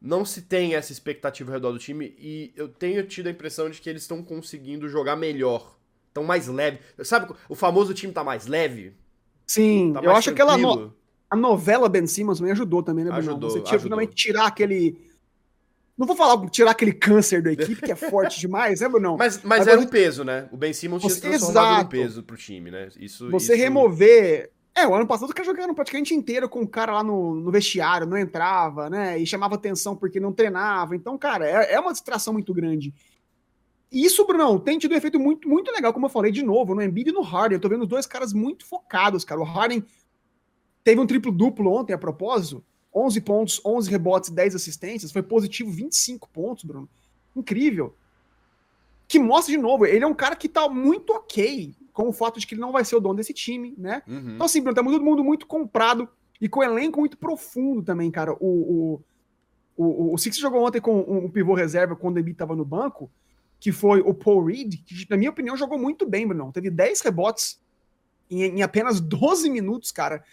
não 0.00 0.24
se 0.24 0.42
tem 0.42 0.76
essa 0.76 0.92
expectativa 0.92 1.50
ao 1.50 1.54
redor 1.54 1.72
do 1.72 1.80
time 1.80 2.14
e 2.16 2.52
eu 2.54 2.68
tenho 2.68 3.04
tido 3.04 3.26
a 3.26 3.30
impressão 3.30 3.68
de 3.68 3.80
que 3.80 3.90
eles 3.90 4.02
estão 4.02 4.22
conseguindo 4.22 4.88
jogar 4.88 5.16
melhor. 5.16 5.76
Estão 6.06 6.22
mais 6.22 6.46
leve. 6.46 6.78
Sabe, 7.02 7.34
o 7.48 7.56
famoso 7.56 7.92
time 7.92 8.12
tá 8.12 8.22
mais 8.22 8.46
leve? 8.46 8.94
Sim, 9.48 9.90
tá 9.94 10.00
eu 10.00 10.12
acho 10.12 10.28
que 10.32 10.40
aquela 10.40 10.56
no, 10.56 10.94
a 11.28 11.34
novela 11.34 11.88
Ben 11.88 12.06
Simmons 12.06 12.40
me 12.40 12.52
ajudou 12.52 12.84
também, 12.84 13.04
né, 13.04 13.10
Bruno? 13.10 13.30
Ajudou, 13.30 13.50
Você 13.50 13.62
tinha 13.62 13.80
finalmente 13.80 14.14
tirar 14.14 14.46
aquele 14.46 14.96
não 15.96 16.06
vou 16.06 16.16
falar 16.16 16.48
tirar 16.48 16.70
aquele 16.70 16.92
câncer 16.92 17.42
da 17.42 17.52
equipe, 17.52 17.82
que 17.82 17.92
é 17.92 17.96
forte 17.96 18.40
demais, 18.40 18.80
né, 18.80 18.88
Bruno? 18.88 19.16
Mas, 19.18 19.42
mas 19.42 19.62
Agora, 19.62 19.72
era 19.72 19.80
um 19.80 19.86
peso, 19.86 20.24
né? 20.24 20.48
O 20.50 20.56
Ben 20.56 20.72
Simmons 20.72 21.02
tinha 21.02 21.14
se 21.14 21.20
transformado 21.20 21.86
um 21.86 21.88
peso 21.88 22.22
pro 22.22 22.36
time, 22.36 22.70
né? 22.70 22.88
Isso, 22.98 23.30
você 23.30 23.54
isso... 23.54 23.62
remover. 23.62 24.50
É, 24.74 24.86
o 24.86 24.94
ano 24.94 25.06
passado 25.06 25.28
o 25.28 25.34
cara 25.34 25.44
jogando 25.44 25.74
praticamente 25.74 26.14
inteiro 26.14 26.48
com 26.48 26.62
o 26.62 26.68
cara 26.68 26.92
lá 26.92 27.04
no, 27.04 27.34
no 27.34 27.50
vestiário, 27.50 28.06
não 28.06 28.16
entrava, 28.16 28.88
né? 28.88 29.18
E 29.18 29.26
chamava 29.26 29.54
atenção 29.54 29.94
porque 29.94 30.18
não 30.18 30.32
treinava. 30.32 30.96
Então, 30.96 31.18
cara, 31.18 31.46
é, 31.46 31.74
é 31.74 31.80
uma 31.80 31.92
distração 31.92 32.32
muito 32.32 32.54
grande. 32.54 32.94
E 33.92 34.06
isso, 34.06 34.26
Bruno, 34.26 34.58
tem 34.58 34.78
tido 34.78 34.92
um 34.92 34.96
efeito 34.96 35.20
muito, 35.20 35.46
muito 35.46 35.70
legal, 35.70 35.92
como 35.92 36.06
eu 36.06 36.10
falei 36.10 36.32
de 36.32 36.42
novo, 36.42 36.74
no 36.74 36.80
Embiid 36.80 37.10
e 37.10 37.12
no 37.12 37.20
Harden. 37.20 37.56
Eu 37.56 37.60
tô 37.60 37.68
vendo 37.68 37.86
dois 37.86 38.06
caras 38.06 38.32
muito 38.32 38.64
focados, 38.64 39.22
cara. 39.22 39.38
O 39.38 39.44
Harden 39.44 39.84
teve 40.82 40.98
um 40.98 41.06
triplo-duplo 41.06 41.70
ontem, 41.70 41.92
a 41.92 41.98
propósito. 41.98 42.64
11 42.94 43.20
pontos, 43.20 43.60
11 43.64 43.90
rebotes, 43.90 44.30
10 44.30 44.54
assistências, 44.54 45.12
foi 45.12 45.22
positivo 45.22 45.70
25 45.70 46.28
pontos, 46.28 46.64
Bruno. 46.64 46.88
Incrível. 47.34 47.94
Que 49.08 49.18
mostra 49.18 49.54
de 49.54 49.60
novo, 49.60 49.86
ele 49.86 50.04
é 50.04 50.06
um 50.06 50.14
cara 50.14 50.36
que 50.36 50.48
tá 50.48 50.68
muito 50.68 51.12
ok 51.12 51.74
com 51.92 52.08
o 52.08 52.12
fato 52.12 52.40
de 52.40 52.46
que 52.46 52.54
ele 52.54 52.60
não 52.60 52.72
vai 52.72 52.84
ser 52.84 52.96
o 52.96 53.00
dono 53.00 53.16
desse 53.16 53.34
time, 53.34 53.74
né? 53.76 54.02
Uhum. 54.06 54.34
Então, 54.34 54.46
assim, 54.46 54.60
Bruno, 54.60 54.74
tá 54.74 54.82
todo 54.82 55.04
mundo 55.04 55.22
muito 55.22 55.46
comprado 55.46 56.08
e 56.40 56.48
com 56.48 56.60
um 56.60 56.64
elenco 56.64 57.00
muito 57.00 57.16
profundo 57.16 57.82
também, 57.82 58.10
cara. 58.10 58.32
O, 58.40 58.96
o, 58.96 59.00
o, 59.76 60.14
o 60.14 60.18
Six 60.18 60.38
jogou 60.38 60.66
ontem 60.66 60.80
com 60.80 61.00
um, 61.00 61.30
pivô 61.30 61.54
reserva 61.54 61.94
quando 61.94 62.16
o 62.16 62.20
Embiid 62.20 62.36
tava 62.36 62.56
no 62.56 62.64
banco, 62.64 63.10
que 63.60 63.70
foi 63.70 64.00
o 64.00 64.12
Paul 64.12 64.46
Reed, 64.46 64.76
que, 64.84 65.06
na 65.08 65.16
minha 65.16 65.30
opinião, 65.30 65.56
jogou 65.56 65.78
muito 65.78 66.08
bem, 66.08 66.26
Bruno. 66.26 66.50
Teve 66.52 66.70
10 66.70 67.00
rebotes 67.02 67.60
em, 68.30 68.42
em 68.42 68.62
apenas 68.62 69.00
12 69.00 69.48
minutos, 69.50 69.92
cara, 69.92 70.24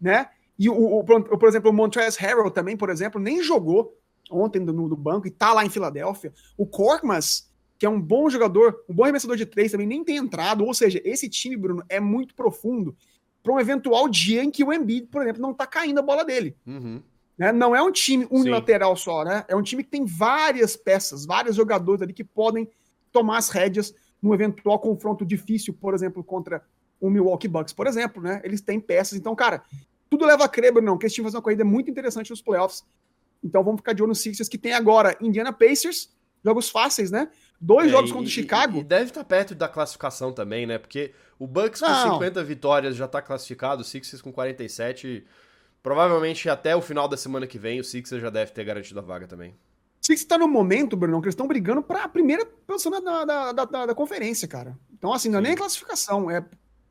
né? 0.00 0.28
E, 0.58 0.68
o, 0.68 0.98
o, 0.98 1.04
por 1.04 1.48
exemplo, 1.48 1.70
o 1.70 1.74
Montrezl 1.74 2.18
Harrell 2.20 2.50
também, 2.50 2.76
por 2.76 2.88
exemplo, 2.88 3.20
nem 3.20 3.42
jogou 3.42 3.96
ontem 4.30 4.58
no, 4.58 4.88
no 4.88 4.96
banco 4.96 5.26
e 5.26 5.30
tá 5.30 5.52
lá 5.52 5.64
em 5.64 5.70
Filadélfia. 5.70 6.32
O 6.56 6.66
Korkmaz, 6.66 7.50
que 7.78 7.86
é 7.86 7.88
um 7.88 8.00
bom 8.00 8.28
jogador, 8.30 8.84
um 8.88 8.94
bom 8.94 9.04
arremessador 9.04 9.36
de 9.36 9.46
três, 9.46 9.72
também 9.72 9.86
nem 9.86 10.02
tem 10.02 10.16
entrado. 10.16 10.64
Ou 10.64 10.74
seja, 10.74 11.00
esse 11.04 11.28
time, 11.28 11.56
Bruno, 11.56 11.84
é 11.88 12.00
muito 12.00 12.34
profundo 12.34 12.96
para 13.42 13.52
um 13.52 13.60
eventual 13.60 14.08
dia 14.08 14.42
em 14.42 14.50
que 14.50 14.64
o 14.64 14.72
Embiid, 14.72 15.06
por 15.06 15.22
exemplo, 15.22 15.40
não 15.40 15.54
tá 15.54 15.66
caindo 15.66 15.98
a 15.98 16.02
bola 16.02 16.24
dele. 16.24 16.56
Uhum. 16.66 17.00
Né? 17.38 17.52
Não 17.52 17.76
é 17.76 17.82
um 17.82 17.92
time 17.92 18.26
unilateral 18.30 18.96
Sim. 18.96 19.04
só, 19.04 19.24
né? 19.24 19.44
É 19.46 19.54
um 19.54 19.62
time 19.62 19.84
que 19.84 19.90
tem 19.90 20.04
várias 20.04 20.74
peças, 20.74 21.26
vários 21.26 21.54
jogadores 21.54 22.02
ali 22.02 22.12
que 22.12 22.24
podem 22.24 22.68
tomar 23.12 23.38
as 23.38 23.50
rédeas 23.50 23.94
num 24.20 24.34
eventual 24.34 24.78
confronto 24.78 25.24
difícil, 25.24 25.74
por 25.74 25.94
exemplo, 25.94 26.24
contra 26.24 26.62
o 26.98 27.10
Milwaukee 27.10 27.46
Bucks, 27.46 27.74
por 27.74 27.86
exemplo, 27.86 28.22
né? 28.22 28.40
Eles 28.42 28.62
têm 28.62 28.80
peças. 28.80 29.18
Então, 29.18 29.34
cara, 29.34 29.62
tudo 30.08 30.24
leva 30.24 30.44
a 30.44 30.48
crer, 30.48 30.72
não, 30.74 30.96
que 30.96 31.06
esse 31.06 31.14
time 31.14 31.24
vai 31.24 31.30
fazer 31.30 31.36
uma 31.38 31.42
corrida 31.42 31.64
muito 31.64 31.90
interessante 31.90 32.30
nos 32.30 32.40
playoffs. 32.40 32.84
Então 33.42 33.62
vamos 33.62 33.80
ficar 33.80 33.92
de 33.92 34.02
olho 34.02 34.08
no 34.08 34.14
Sixers, 34.14 34.48
que 34.48 34.58
tem 34.58 34.72
agora 34.72 35.16
Indiana 35.20 35.52
Pacers, 35.52 36.14
jogos 36.44 36.68
fáceis, 36.68 37.10
né? 37.10 37.28
Dois 37.60 37.88
é, 37.88 37.90
jogos 37.90 38.12
contra 38.12 38.26
o 38.26 38.30
Chicago. 38.30 38.78
E, 38.78 38.84
deve 38.84 39.04
estar 39.04 39.24
perto 39.24 39.54
da 39.54 39.68
classificação 39.68 40.32
também, 40.32 40.66
né? 40.66 40.78
Porque 40.78 41.12
o 41.38 41.46
Bucks 41.46 41.80
com 41.80 41.88
não. 41.88 42.14
50 42.14 42.42
vitórias 42.44 42.96
já 42.96 43.06
está 43.06 43.20
classificado, 43.22 43.82
o 43.82 43.84
Sixers 43.84 44.22
com 44.22 44.32
47. 44.32 45.26
Provavelmente 45.82 46.48
até 46.48 46.74
o 46.74 46.82
final 46.82 47.08
da 47.08 47.16
semana 47.16 47.46
que 47.46 47.58
vem 47.58 47.80
o 47.80 47.84
Sixers 47.84 48.20
já 48.20 48.30
deve 48.30 48.52
ter 48.52 48.64
garantido 48.64 48.98
a 48.98 49.02
vaga 49.02 49.26
também. 49.26 49.50
O 49.50 50.06
Sixers 50.06 50.22
está 50.22 50.38
no 50.38 50.48
momento, 50.48 50.96
Bruno, 50.96 51.20
que 51.20 51.26
eles 51.26 51.34
estão 51.34 51.46
brigando 51.46 51.82
para 51.82 52.04
a 52.04 52.08
primeira 52.08 52.44
posição 52.66 52.92
da, 52.92 53.24
da, 53.24 53.52
da, 53.52 53.86
da, 53.86 53.94
conferência, 53.94 54.46
cara. 54.46 54.76
Então, 54.92 55.12
assim, 55.12 55.28
não 55.28 55.38
é 55.38 55.42
Sim. 55.42 55.44
nem 55.44 55.54
a 55.54 55.56
classificação, 55.56 56.30
é 56.30 56.44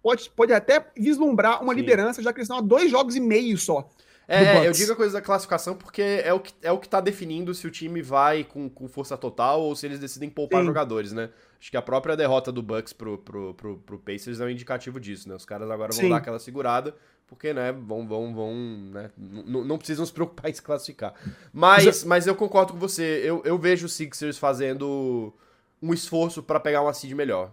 pode, 0.05 0.29
pode 0.29 0.53
até 0.53 0.85
vislumbrar 0.95 1.63
uma 1.63 1.73
Sim. 1.73 1.79
liderança, 1.79 2.21
já 2.21 2.31
que 2.31 2.37
eles 2.37 2.45
estão 2.45 2.59
a 2.59 2.61
dois 2.61 2.91
jogos 2.91 3.15
e 3.15 3.19
meio 3.19 3.57
só. 3.57 3.89
É, 4.27 4.67
eu 4.67 4.71
digo 4.71 4.93
a 4.93 4.95
coisa 4.95 5.13
da 5.13 5.21
classificação 5.21 5.75
porque 5.75 6.21
é 6.23 6.31
o 6.31 6.39
que, 6.39 6.53
é 6.61 6.71
o 6.71 6.77
que 6.77 6.87
tá 6.87 6.99
definindo 6.99 7.53
se 7.55 7.65
o 7.65 7.71
time 7.71 8.03
vai 8.03 8.43
com, 8.43 8.69
com 8.69 8.87
força 8.87 9.17
total 9.17 9.61
ou 9.61 9.75
se 9.75 9.85
eles 9.85 9.99
decidem 9.99 10.29
poupar 10.29 10.61
Sim. 10.61 10.67
jogadores, 10.67 11.11
né? 11.11 11.31
Acho 11.59 11.71
que 11.71 11.77
a 11.77 11.81
própria 11.81 12.15
derrota 12.15 12.51
do 12.51 12.61
Bucks 12.61 12.93
pro, 12.93 13.17
pro, 13.17 13.55
pro, 13.55 13.77
pro 13.79 13.97
Pacers 13.97 14.39
é 14.39 14.45
um 14.45 14.49
indicativo 14.49 14.99
disso, 14.99 15.27
né? 15.27 15.33
Os 15.35 15.45
caras 15.45 15.71
agora 15.71 15.91
vão 15.91 16.01
Sim. 16.01 16.09
dar 16.09 16.17
aquela 16.17 16.37
segurada, 16.37 16.95
porque, 17.25 17.51
né, 17.51 17.71
vão, 17.71 18.07
vão, 18.07 18.33
vão, 18.33 18.53
né? 18.91 19.11
Não 19.17 19.77
precisam 19.77 20.05
se 20.05 20.13
preocupar 20.13 20.49
em 20.51 20.53
se 20.53 20.61
classificar. 20.61 21.15
Mas, 21.51 22.03
mas 22.03 22.27
eu 22.27 22.35
concordo 22.35 22.73
com 22.73 22.79
você, 22.79 23.21
eu, 23.23 23.41
eu 23.43 23.57
vejo 23.57 23.87
o 23.87 23.89
Sixers 23.89 24.37
fazendo 24.37 25.33
um 25.81 25.93
esforço 25.93 26.43
para 26.43 26.59
pegar 26.59 26.83
uma 26.83 26.93
seed 26.93 27.13
melhor. 27.13 27.51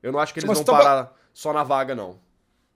Eu 0.00 0.12
não 0.12 0.20
acho 0.20 0.32
que 0.32 0.38
eles 0.38 0.48
mas 0.48 0.58
vão 0.58 0.64
parar 0.64 1.18
só 1.38 1.52
na 1.52 1.62
vaga, 1.62 1.94
não. 1.94 2.18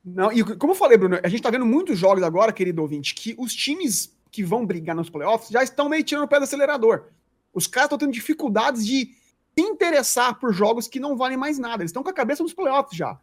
Não, 0.05 0.33
e 0.33 0.45
como 0.45 0.71
eu 0.73 0.77
falei, 0.77 0.97
Bruno, 0.97 1.19
a 1.21 1.27
gente 1.27 1.43
tá 1.43 1.51
vendo 1.51 1.67
muitos 1.67 1.99
jogos 1.99 2.23
agora, 2.23 2.53
querido 2.53 2.81
ouvinte, 2.81 3.13
que 3.13 3.35
os 3.37 3.53
times 3.53 4.17
que 4.31 4.45
vão 4.45 4.65
brigar 4.65 4.95
nos 4.95 5.11
playoffs 5.11 5.51
já 5.51 5.65
estão 5.65 5.89
meio 5.89 6.05
tirando 6.05 6.23
o 6.23 6.29
pé 6.29 6.39
do 6.39 6.45
acelerador. 6.45 7.09
Os 7.53 7.67
caras 7.67 7.87
estão 7.87 7.99
tendo 7.99 8.13
dificuldades 8.13 8.87
de 8.87 9.07
se 9.07 9.61
interessar 9.61 10.39
por 10.39 10.53
jogos 10.53 10.87
que 10.87 11.01
não 11.01 11.17
valem 11.17 11.37
mais 11.37 11.59
nada. 11.59 11.83
Eles 11.83 11.91
estão 11.91 12.05
com 12.05 12.11
a 12.11 12.13
cabeça 12.13 12.41
nos 12.45 12.55
playoffs 12.55 12.97
já. 12.97 13.21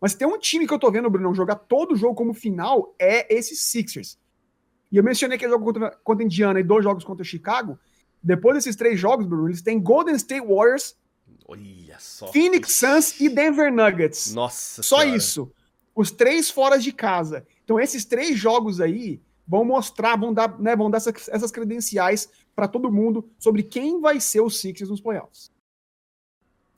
Mas 0.00 0.14
tem 0.14 0.26
um 0.26 0.38
time 0.38 0.66
que 0.66 0.72
eu 0.72 0.78
tô 0.78 0.90
vendo, 0.90 1.10
Bruno, 1.10 1.34
jogar 1.34 1.56
todo 1.56 1.94
jogo 1.94 2.14
como 2.14 2.32
final, 2.32 2.94
é 2.98 3.30
esse 3.32 3.54
Sixers. 3.54 4.18
E 4.90 4.96
eu 4.96 5.04
mencionei 5.04 5.36
que 5.36 5.46
jogo 5.46 5.66
contra, 5.66 5.90
contra 6.02 6.24
Indiana 6.24 6.58
e 6.58 6.64
dois 6.64 6.82
jogos 6.82 7.04
contra 7.04 7.22
Chicago. 7.22 7.78
Depois 8.22 8.56
desses 8.56 8.74
três 8.74 8.98
jogos, 8.98 9.26
Bruno, 9.26 9.48
eles 9.48 9.60
têm 9.60 9.78
Golden 9.78 10.14
State 10.14 10.46
Warriors, 10.46 10.96
Olha 11.52 11.98
só. 11.98 12.28
Phoenix 12.32 12.72
Suns 12.72 13.20
e 13.20 13.28
Denver 13.28 13.70
Nuggets. 13.70 14.32
Nossa 14.32 14.82
Só 14.82 15.00
senhora. 15.00 15.16
isso. 15.16 15.52
Os 15.94 16.10
três 16.10 16.50
fora 16.50 16.78
de 16.78 16.92
casa. 16.92 17.46
Então, 17.62 17.78
esses 17.78 18.06
três 18.06 18.38
jogos 18.38 18.80
aí 18.80 19.20
vão 19.46 19.64
mostrar, 19.64 20.16
vão 20.16 20.32
dar, 20.32 20.58
né, 20.58 20.74
vão 20.74 20.90
dar 20.90 20.96
essas, 20.96 21.28
essas 21.28 21.50
credenciais 21.50 22.30
para 22.56 22.66
todo 22.66 22.90
mundo 22.90 23.28
sobre 23.38 23.62
quem 23.62 24.00
vai 24.00 24.18
ser 24.18 24.40
o 24.40 24.48
Sixers 24.48 24.88
nos 24.88 25.00
playoffs. 25.00 25.50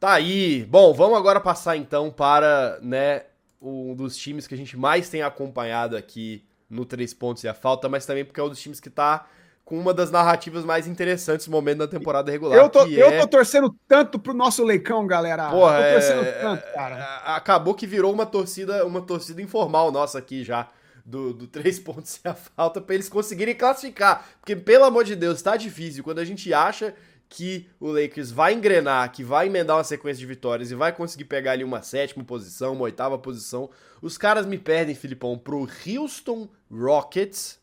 Tá 0.00 0.14
aí. 0.14 0.64
Bom, 0.64 0.92
vamos 0.92 1.16
agora 1.16 1.40
passar 1.40 1.76
então 1.76 2.10
para, 2.10 2.80
né, 2.82 3.26
um 3.62 3.94
dos 3.94 4.16
times 4.16 4.48
que 4.48 4.54
a 4.54 4.58
gente 4.58 4.76
mais 4.76 5.08
tem 5.08 5.22
acompanhado 5.22 5.96
aqui 5.96 6.44
no 6.68 6.84
Três 6.84 7.14
Pontos 7.14 7.44
e 7.44 7.48
a 7.48 7.54
Falta, 7.54 7.88
mas 7.88 8.04
também 8.04 8.24
porque 8.24 8.40
é 8.40 8.42
um 8.42 8.48
dos 8.48 8.60
times 8.60 8.80
que 8.80 8.90
tá 8.90 9.28
com 9.64 9.78
uma 9.78 9.94
das 9.94 10.10
narrativas 10.10 10.64
mais 10.64 10.86
interessantes 10.86 11.46
no 11.46 11.52
momento 11.52 11.78
da 11.78 11.88
temporada 11.88 12.30
regular. 12.30 12.58
Eu 12.58 12.68
tô, 12.68 12.86
eu 12.86 13.08
é... 13.08 13.20
tô 13.20 13.26
torcendo 13.26 13.74
tanto 13.88 14.18
pro 14.18 14.34
nosso 14.34 14.62
leicão, 14.62 15.06
galera. 15.06 15.48
Porra, 15.50 15.82
tô 15.82 15.90
torcendo 15.92 16.24
é... 16.24 16.32
tanto, 16.32 16.74
cara. 16.74 16.96
É, 16.96 17.30
acabou 17.32 17.74
que 17.74 17.86
virou 17.86 18.12
uma 18.12 18.26
torcida, 18.26 18.84
uma 18.84 19.00
torcida 19.00 19.40
informal 19.40 19.90
nossa 19.90 20.18
aqui 20.18 20.44
já. 20.44 20.68
Do, 21.06 21.34
do 21.34 21.46
três 21.46 21.78
pontos 21.78 22.18
e 22.24 22.26
a 22.26 22.32
falta 22.32 22.80
para 22.80 22.94
eles 22.94 23.10
conseguirem 23.10 23.54
classificar. 23.54 24.26
Porque, 24.40 24.56
pelo 24.56 24.84
amor 24.84 25.04
de 25.04 25.14
Deus, 25.14 25.42
tá 25.42 25.54
difícil. 25.54 26.02
Quando 26.02 26.18
a 26.18 26.24
gente 26.24 26.50
acha 26.54 26.94
que 27.28 27.68
o 27.78 27.90
Lakers 27.90 28.30
vai 28.30 28.54
engrenar, 28.54 29.12
que 29.12 29.22
vai 29.22 29.46
emendar 29.48 29.76
uma 29.76 29.84
sequência 29.84 30.20
de 30.20 30.24
vitórias 30.24 30.70
e 30.70 30.74
vai 30.74 30.92
conseguir 30.92 31.24
pegar 31.24 31.52
ali 31.52 31.62
uma 31.62 31.82
sétima 31.82 32.24
posição, 32.24 32.72
uma 32.72 32.84
oitava 32.84 33.18
posição, 33.18 33.68
os 34.00 34.16
caras 34.16 34.46
me 34.46 34.56
perdem, 34.56 34.94
Filipão, 34.94 35.36
pro 35.36 35.68
Houston 35.86 36.48
Rockets 36.70 37.58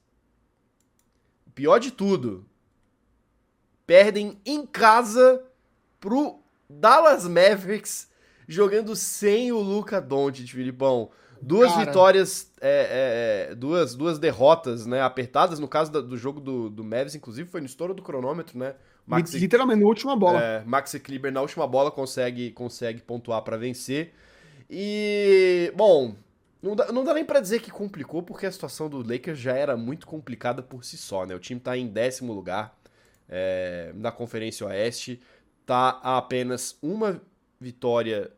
pior 1.53 1.79
de 1.79 1.91
tudo, 1.91 2.45
perdem 3.85 4.39
em 4.45 4.65
casa 4.65 5.43
pro 5.99 6.39
Dallas 6.69 7.27
Mavericks 7.27 8.09
jogando 8.47 8.95
sem 8.95 9.51
o 9.51 9.59
Luca 9.59 10.01
Doncic, 10.01 10.49
Filipão. 10.49 11.09
Duas 11.41 11.71
Cara. 11.71 11.85
vitórias, 11.85 12.51
é, 12.61 13.47
é, 13.47 13.51
é, 13.51 13.55
duas, 13.55 13.95
duas 13.95 14.19
derrotas, 14.19 14.85
né, 14.85 15.01
apertadas. 15.01 15.57
No 15.57 15.67
caso 15.67 15.91
do, 15.91 16.03
do 16.03 16.17
jogo 16.17 16.39
do, 16.39 16.69
do 16.69 16.83
Mavis, 16.83 17.15
inclusive, 17.15 17.49
foi 17.49 17.61
no 17.61 17.65
estouro 17.65 17.93
do 17.93 18.03
cronômetro, 18.03 18.59
né? 18.59 18.75
Maxi, 19.07 19.39
Literalmente, 19.39 19.81
na 19.81 19.87
última 19.87 20.15
bola. 20.15 20.39
É, 20.39 20.63
Maxi 20.63 20.99
Kleber, 20.99 21.31
na 21.31 21.41
última 21.41 21.65
bola, 21.65 21.89
consegue, 21.89 22.51
consegue 22.51 23.01
pontuar 23.01 23.41
para 23.41 23.57
vencer. 23.57 24.13
E, 24.69 25.73
bom, 25.75 26.15
não 26.61 26.75
dá, 26.75 26.91
não 26.91 27.03
dá 27.03 27.13
nem 27.13 27.25
para 27.25 27.39
dizer 27.39 27.61
que 27.61 27.71
complicou, 27.71 28.21
porque 28.21 28.45
a 28.45 28.51
situação 28.51 28.89
do 28.89 28.97
Lakers 28.97 29.39
já 29.39 29.53
era 29.55 29.75
muito 29.75 30.05
complicada 30.05 30.61
por 30.61 30.83
si 30.83 30.97
só, 30.97 31.25
né? 31.25 31.33
O 31.33 31.39
time 31.39 31.59
tá 31.59 31.75
em 31.75 31.87
décimo 31.87 32.33
lugar 32.33 32.77
é, 33.27 33.91
na 33.95 34.11
Conferência 34.11 34.67
Oeste, 34.67 35.21
tá 35.65 35.99
a 36.03 36.17
apenas 36.17 36.77
uma 36.81 37.21
vitória 37.59 38.31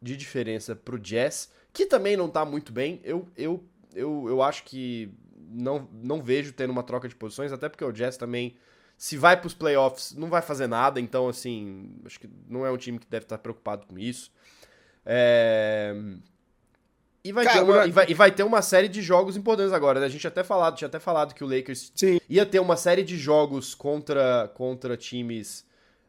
de 0.00 0.16
diferença 0.16 0.76
pro 0.76 0.98
Jazz 0.98 1.50
que 1.72 1.86
também 1.86 2.16
não 2.16 2.28
tá 2.28 2.44
muito 2.44 2.72
bem. 2.72 3.00
Eu, 3.04 3.28
eu, 3.36 3.64
eu, 3.94 4.26
eu 4.28 4.42
acho 4.42 4.64
que 4.64 5.12
não, 5.48 5.88
não 5.92 6.22
vejo 6.22 6.52
tendo 6.52 6.70
uma 6.70 6.82
troca 6.82 7.08
de 7.08 7.14
posições, 7.14 7.52
até 7.52 7.68
porque 7.68 7.84
o 7.84 7.92
Jazz 7.92 8.16
também, 8.16 8.56
se 8.96 9.16
vai 9.16 9.40
pros 9.40 9.54
playoffs, 9.54 10.14
não 10.14 10.28
vai 10.28 10.42
fazer 10.42 10.66
nada, 10.66 11.00
então, 11.00 11.28
assim, 11.28 11.92
acho 12.04 12.18
que 12.18 12.28
não 12.48 12.66
é 12.66 12.70
um 12.70 12.76
time 12.76 12.98
que 12.98 13.06
deve 13.06 13.24
estar 13.24 13.38
preocupado 13.38 13.86
com 13.86 13.98
isso. 13.98 14.32
É... 15.04 15.94
E 17.28 17.32
vai, 17.32 17.44
Cara, 17.44 17.58
ter 17.58 17.62
uma, 17.62 17.86
e, 17.86 17.90
vai, 17.90 18.06
e 18.08 18.14
vai 18.14 18.30
ter 18.30 18.42
uma 18.42 18.62
série 18.62 18.88
de 18.88 19.02
jogos 19.02 19.36
importantes 19.36 19.74
agora, 19.74 20.00
né? 20.00 20.06
A 20.06 20.08
gente 20.08 20.26
até 20.26 20.42
falado, 20.42 20.76
tinha 20.76 20.88
até 20.88 20.98
falado 20.98 21.34
que 21.34 21.44
o 21.44 21.46
Lakers 21.46 21.92
Sim. 21.94 22.18
ia 22.26 22.46
ter 22.46 22.58
uma 22.58 22.74
série 22.74 23.02
de 23.02 23.18
jogos 23.18 23.74
contra, 23.74 24.50
contra 24.54 24.96
times 24.96 25.66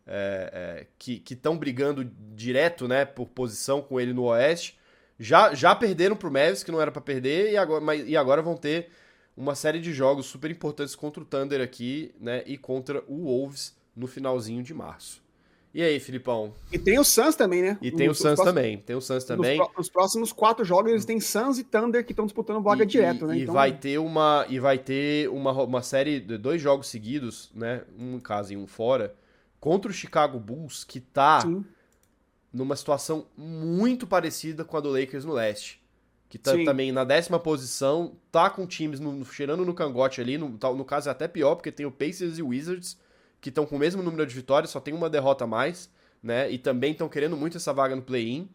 é, 0.07 0.49
é, 0.53 0.87
que 0.97 1.21
estão 1.29 1.57
brigando 1.57 2.09
direto, 2.33 2.87
né, 2.87 3.03
por 3.03 3.27
posição 3.27 3.81
com 3.81 3.99
ele 3.99 4.13
no 4.13 4.23
Oeste. 4.23 4.79
Já, 5.19 5.53
já 5.53 5.75
perderam 5.75 6.15
pro 6.15 6.31
Mavis, 6.31 6.63
que 6.63 6.71
não 6.71 6.79
era 6.79 6.89
para 6.89 7.01
perder, 7.01 7.51
e 7.51 7.57
agora, 7.57 7.81
mas, 7.81 8.07
e 8.07 8.15
agora 8.15 8.41
vão 8.41 8.55
ter 8.55 8.89
uma 9.35 9.55
série 9.55 9.81
de 9.81 9.91
jogos 9.91 10.25
super 10.25 10.49
importantes 10.49 10.95
contra 10.95 11.21
o 11.21 11.25
Thunder 11.25 11.59
aqui, 11.59 12.15
né? 12.17 12.43
E 12.45 12.57
contra 12.57 13.03
o 13.09 13.25
Wolves 13.25 13.75
no 13.93 14.07
finalzinho 14.07 14.63
de 14.63 14.73
março. 14.73 15.21
E 15.73 15.83
aí, 15.83 15.99
Filipão? 15.99 16.53
E 16.71 16.79
tem 16.79 16.97
o 16.97 17.03
Suns 17.03 17.35
também, 17.35 17.61
né? 17.61 17.77
E 17.81 17.91
tem 17.91 18.07
nos, 18.07 18.19
o 18.19 18.21
Suns 18.23 18.39
também. 18.39 18.77
Tem 18.79 18.95
o 18.95 19.01
Suns 19.01 19.23
também. 19.23 19.59
Nos, 19.59 19.69
nos, 19.77 19.89
próximos 19.89 20.31
quatro 20.33 20.65
jogos 20.65 20.91
eles 20.91 21.05
têm 21.05 21.19
Suns 21.19 21.59
e 21.59 21.63
Thunder 21.63 22.03
que 22.03 22.11
estão 22.11 22.25
disputando 22.25 22.61
vaga 22.61 22.83
e, 22.83 22.87
direto, 22.87 23.27
né? 23.27 23.37
E 23.37 23.43
então... 23.43 23.53
vai 23.53 23.71
ter 23.71 23.99
uma 23.99 24.45
e 24.49 24.59
vai 24.59 24.79
ter 24.79 25.29
uma, 25.29 25.51
uma 25.51 25.81
série 25.83 26.19
de 26.19 26.37
dois 26.37 26.59
jogos 26.59 26.87
seguidos, 26.87 27.51
né? 27.53 27.83
Um 27.97 28.15
em 28.15 28.19
casa 28.19 28.53
e 28.53 28.57
um 28.57 28.65
fora, 28.65 29.13
contra 29.59 29.91
o 29.91 29.93
Chicago 29.93 30.39
Bulls 30.39 30.83
que 30.83 30.99
tá 30.99 31.41
Sim 31.41 31.63
numa 32.51 32.75
situação 32.75 33.27
muito 33.37 34.07
parecida 34.07 34.65
com 34.65 34.75
a 34.75 34.79
do 34.79 34.89
Lakers 34.89 35.25
no 35.25 35.33
leste. 35.33 35.79
Que 36.27 36.37
tá 36.37 36.51
Sim. 36.51 36.63
também 36.63 36.91
na 36.91 37.03
décima 37.03 37.39
posição, 37.39 38.15
tá 38.31 38.49
com 38.49 38.67
times 38.67 38.99
no, 38.99 39.25
cheirando 39.25 39.65
no 39.65 39.73
cangote 39.73 40.21
ali, 40.21 40.37
no, 40.37 40.49
no 40.49 40.85
caso 40.85 41.09
é 41.09 41.11
até 41.11 41.27
pior, 41.27 41.55
porque 41.55 41.71
tem 41.71 41.85
o 41.85 41.91
Pacers 41.91 42.37
e 42.37 42.43
o 42.43 42.49
Wizards, 42.49 42.97
que 43.41 43.49
estão 43.49 43.65
com 43.65 43.75
o 43.75 43.79
mesmo 43.79 44.03
número 44.03 44.25
de 44.25 44.35
vitórias, 44.35 44.71
só 44.71 44.79
tem 44.79 44.93
uma 44.93 45.09
derrota 45.09 45.43
a 45.43 45.47
mais, 45.47 45.89
né? 46.21 46.49
E 46.51 46.57
também 46.57 46.91
estão 46.91 47.07
querendo 47.07 47.37
muito 47.37 47.57
essa 47.57 47.73
vaga 47.73 47.95
no 47.95 48.01
play-in. 48.01 48.49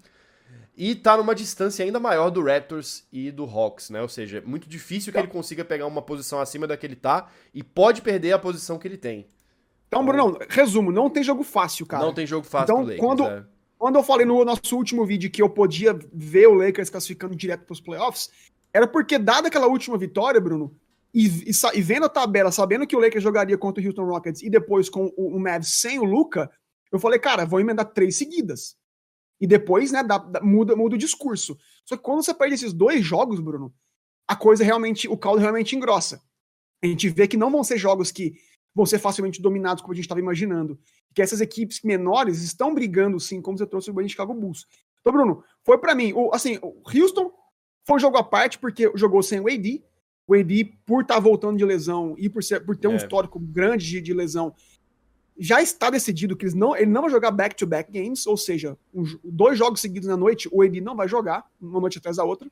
E 0.76 0.94
tá 0.94 1.16
numa 1.16 1.34
distância 1.34 1.84
ainda 1.84 2.00
maior 2.00 2.30
do 2.30 2.42
Raptors 2.42 3.06
e 3.12 3.30
do 3.30 3.44
Hawks, 3.44 3.90
né? 3.90 4.02
Ou 4.02 4.08
seja, 4.08 4.38
é 4.38 4.40
muito 4.40 4.68
difícil 4.68 5.12
que 5.12 5.18
ele 5.18 5.28
consiga 5.28 5.64
pegar 5.64 5.86
uma 5.86 6.02
posição 6.02 6.40
acima 6.40 6.66
da 6.66 6.76
que 6.76 6.84
ele 6.84 6.96
tá 6.96 7.30
e 7.52 7.62
pode 7.62 8.02
perder 8.02 8.32
a 8.32 8.38
posição 8.38 8.78
que 8.78 8.88
ele 8.88 8.96
tem. 8.96 9.28
Então, 9.86 10.04
Bruno, 10.04 10.36
resumo, 10.48 10.90
não 10.90 11.08
tem 11.08 11.22
jogo 11.22 11.44
fácil, 11.44 11.86
cara. 11.86 12.04
Não 12.04 12.12
tem 12.12 12.26
jogo 12.26 12.44
fácil 12.44 12.72
então, 12.72 12.76
pro 12.78 12.86
Lakers, 12.86 13.00
quando, 13.00 13.24
é. 13.24 13.44
Quando 13.78 13.96
eu 13.96 14.02
falei 14.02 14.26
no 14.26 14.44
nosso 14.44 14.76
último 14.76 15.04
vídeo 15.04 15.30
que 15.30 15.42
eu 15.42 15.48
podia 15.48 15.96
ver 16.12 16.48
o 16.48 16.54
Lakers 16.54 16.90
classificando 16.90 17.36
direto 17.36 17.64
para 17.64 17.72
os 17.72 17.80
playoffs, 17.80 18.30
era 18.72 18.88
porque, 18.88 19.18
dada 19.18 19.48
aquela 19.48 19.66
última 19.66 19.96
vitória, 19.96 20.40
Bruno, 20.40 20.74
e, 21.14 21.26
e, 21.26 21.52
e, 21.74 21.82
vendo 21.82 22.06
a 22.06 22.08
tabela, 22.08 22.50
sabendo 22.50 22.86
que 22.86 22.96
o 22.96 22.98
Lakers 22.98 23.22
jogaria 23.22 23.56
contra 23.56 23.82
o 23.82 23.86
Houston 23.86 24.04
Rockets 24.04 24.42
e 24.42 24.50
depois 24.50 24.88
com 24.88 25.12
o, 25.16 25.36
o 25.36 25.40
Mavs 25.40 25.80
sem 25.80 25.98
o 25.98 26.04
Luca, 26.04 26.50
eu 26.90 26.98
falei, 26.98 27.18
cara, 27.18 27.46
vou 27.46 27.60
emendar 27.60 27.86
três 27.92 28.16
seguidas. 28.16 28.76
E 29.40 29.46
depois, 29.46 29.92
né, 29.92 30.02
dá, 30.02 30.18
dá, 30.18 30.40
muda, 30.40 30.74
muda 30.74 30.96
o 30.96 30.98
discurso. 30.98 31.56
Só 31.84 31.96
que 31.96 32.02
quando 32.02 32.24
você 32.24 32.34
perde 32.34 32.54
esses 32.54 32.72
dois 32.72 33.04
jogos, 33.04 33.40
Bruno, 33.40 33.72
a 34.26 34.34
coisa 34.34 34.64
realmente, 34.64 35.06
o 35.08 35.16
caldo 35.16 35.40
realmente 35.40 35.76
engrossa. 35.76 36.20
A 36.82 36.86
gente 36.86 37.08
vê 37.08 37.28
que 37.28 37.36
não 37.36 37.50
vão 37.50 37.62
ser 37.62 37.78
jogos 37.78 38.10
que 38.10 38.34
vão 38.74 38.84
ser 38.84 38.98
facilmente 38.98 39.40
dominados 39.40 39.82
como 39.82 39.92
a 39.92 39.96
gente 39.96 40.04
estava 40.04 40.20
imaginando 40.20 40.78
que 41.14 41.22
essas 41.22 41.40
equipes 41.40 41.80
menores 41.82 42.42
estão 42.42 42.74
brigando, 42.74 43.20
sim, 43.20 43.40
como 43.40 43.56
você 43.56 43.66
trouxe 43.66 43.90
o 43.90 44.08
Chicago 44.08 44.34
Bulls. 44.34 44.66
Então, 45.00 45.12
Bruno, 45.12 45.44
foi 45.62 45.78
para 45.78 45.94
mim, 45.94 46.12
o, 46.12 46.34
assim, 46.34 46.58
o 46.60 46.82
Houston 46.92 47.30
foi 47.86 47.96
um 47.96 48.00
jogo 48.00 48.16
à 48.16 48.24
parte 48.24 48.58
porque 48.58 48.90
jogou 48.96 49.22
sem 49.22 49.38
o 49.38 49.46
AD. 49.46 49.84
O 50.26 50.34
AD, 50.34 50.76
por 50.86 51.02
estar 51.02 51.14
tá 51.14 51.20
voltando 51.20 51.58
de 51.58 51.64
lesão 51.64 52.14
e 52.18 52.28
por, 52.28 52.42
ser, 52.42 52.64
por 52.64 52.76
ter 52.76 52.86
é. 52.86 52.90
um 52.90 52.96
histórico 52.96 53.38
grande 53.38 53.86
de, 53.86 54.00
de, 54.00 54.14
lesão, 54.14 54.54
já 55.38 55.60
está 55.60 55.90
decidido 55.90 56.36
que 56.36 56.44
eles 56.44 56.54
não, 56.54 56.74
ele 56.76 56.90
não 56.90 57.02
vai 57.02 57.10
jogar 57.10 57.30
back-to-back 57.30 57.90
-back 57.90 58.02
games, 58.02 58.26
ou 58.26 58.36
seja, 58.36 58.76
um, 58.94 59.04
dois 59.22 59.58
jogos 59.58 59.80
seguidos 59.80 60.08
na 60.08 60.16
noite, 60.16 60.48
o 60.50 60.62
AD 60.62 60.80
não 60.80 60.96
vai 60.96 61.08
jogar, 61.08 61.44
uma 61.60 61.80
noite 61.80 61.98
atrás 61.98 62.16
da 62.16 62.24
outra. 62.24 62.48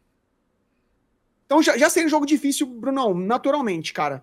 Então 1.47 1.63
já, 1.63 1.77
já 1.79 1.89
seria 1.89 2.07
um 2.07 2.11
jogo 2.11 2.27
difícil, 2.27 2.67
Brunão, 2.67 3.15
naturalmente, 3.15 3.93
cara. 3.93 4.23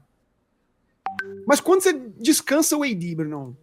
Mas 1.48 1.60
quando 1.60 1.82
você 1.82 1.94
descansa 1.94 2.78
o 2.78 2.84
AD, 2.84 3.16
Brunão, 3.16 3.56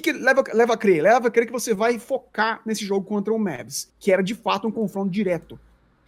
que, 0.00 0.12
que 0.12 0.12
leva, 0.12 0.44
leva 0.52 0.74
a 0.74 0.76
crer? 0.76 1.02
Leva 1.02 1.28
a 1.28 1.30
crer 1.30 1.46
que 1.46 1.52
você 1.52 1.74
vai 1.74 1.98
focar 1.98 2.60
nesse 2.64 2.84
jogo 2.84 3.06
contra 3.06 3.32
o 3.32 3.38
Mavs, 3.38 3.92
que 3.98 4.12
era 4.12 4.22
de 4.22 4.34
fato 4.34 4.66
um 4.66 4.72
confronto 4.72 5.10
direto. 5.10 5.58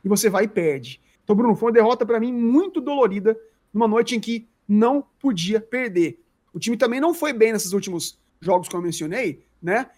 E 0.04 0.08
você 0.08 0.28
vai 0.28 0.44
e 0.44 0.48
perde. 0.48 1.00
Então, 1.28 1.36
Bruno, 1.36 1.54
foi 1.54 1.66
uma 1.66 1.74
derrota 1.74 2.06
para 2.06 2.18
mim 2.18 2.32
muito 2.32 2.80
dolorida, 2.80 3.38
numa 3.70 3.86
noite 3.86 4.16
em 4.16 4.20
que 4.20 4.48
não 4.66 5.04
podia 5.20 5.60
perder. 5.60 6.24
O 6.54 6.58
time 6.58 6.74
também 6.74 7.02
não 7.02 7.12
foi 7.12 7.34
bem 7.34 7.52
nesses 7.52 7.74
últimos 7.74 8.18
jogos 8.40 8.66
que 8.66 8.74
eu 8.74 8.80
mencionei, 8.80 9.44
né? 9.60 9.90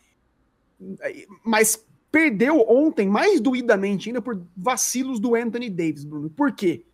Mas 1.45 1.87
perdeu 2.11 2.67
ontem 2.69 3.09
mais 3.09 3.41
doidamente 3.41 4.09
ainda 4.09 4.21
por 4.21 4.43
vacilos 4.57 5.21
do 5.21 5.37
Anthony 5.37 5.71
Davis, 5.71 6.03
Bruno. 6.03 6.29
Por 6.31 6.51
quê? 6.51 6.85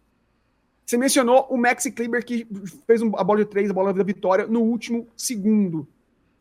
Você 0.85 0.99
mencionou 0.99 1.47
o 1.49 1.57
Maxi 1.57 1.91
Kleber 1.91 2.23
que 2.23 2.47
fez 2.87 3.01
a 3.01 3.25
bola 3.25 3.43
de 3.43 3.47
três, 3.47 3.71
a 3.71 3.73
bola 3.73 3.95
da 3.95 4.05
vitória 4.05 4.47
no 4.47 4.61
último 4.61 5.09
segundo. 5.17 5.89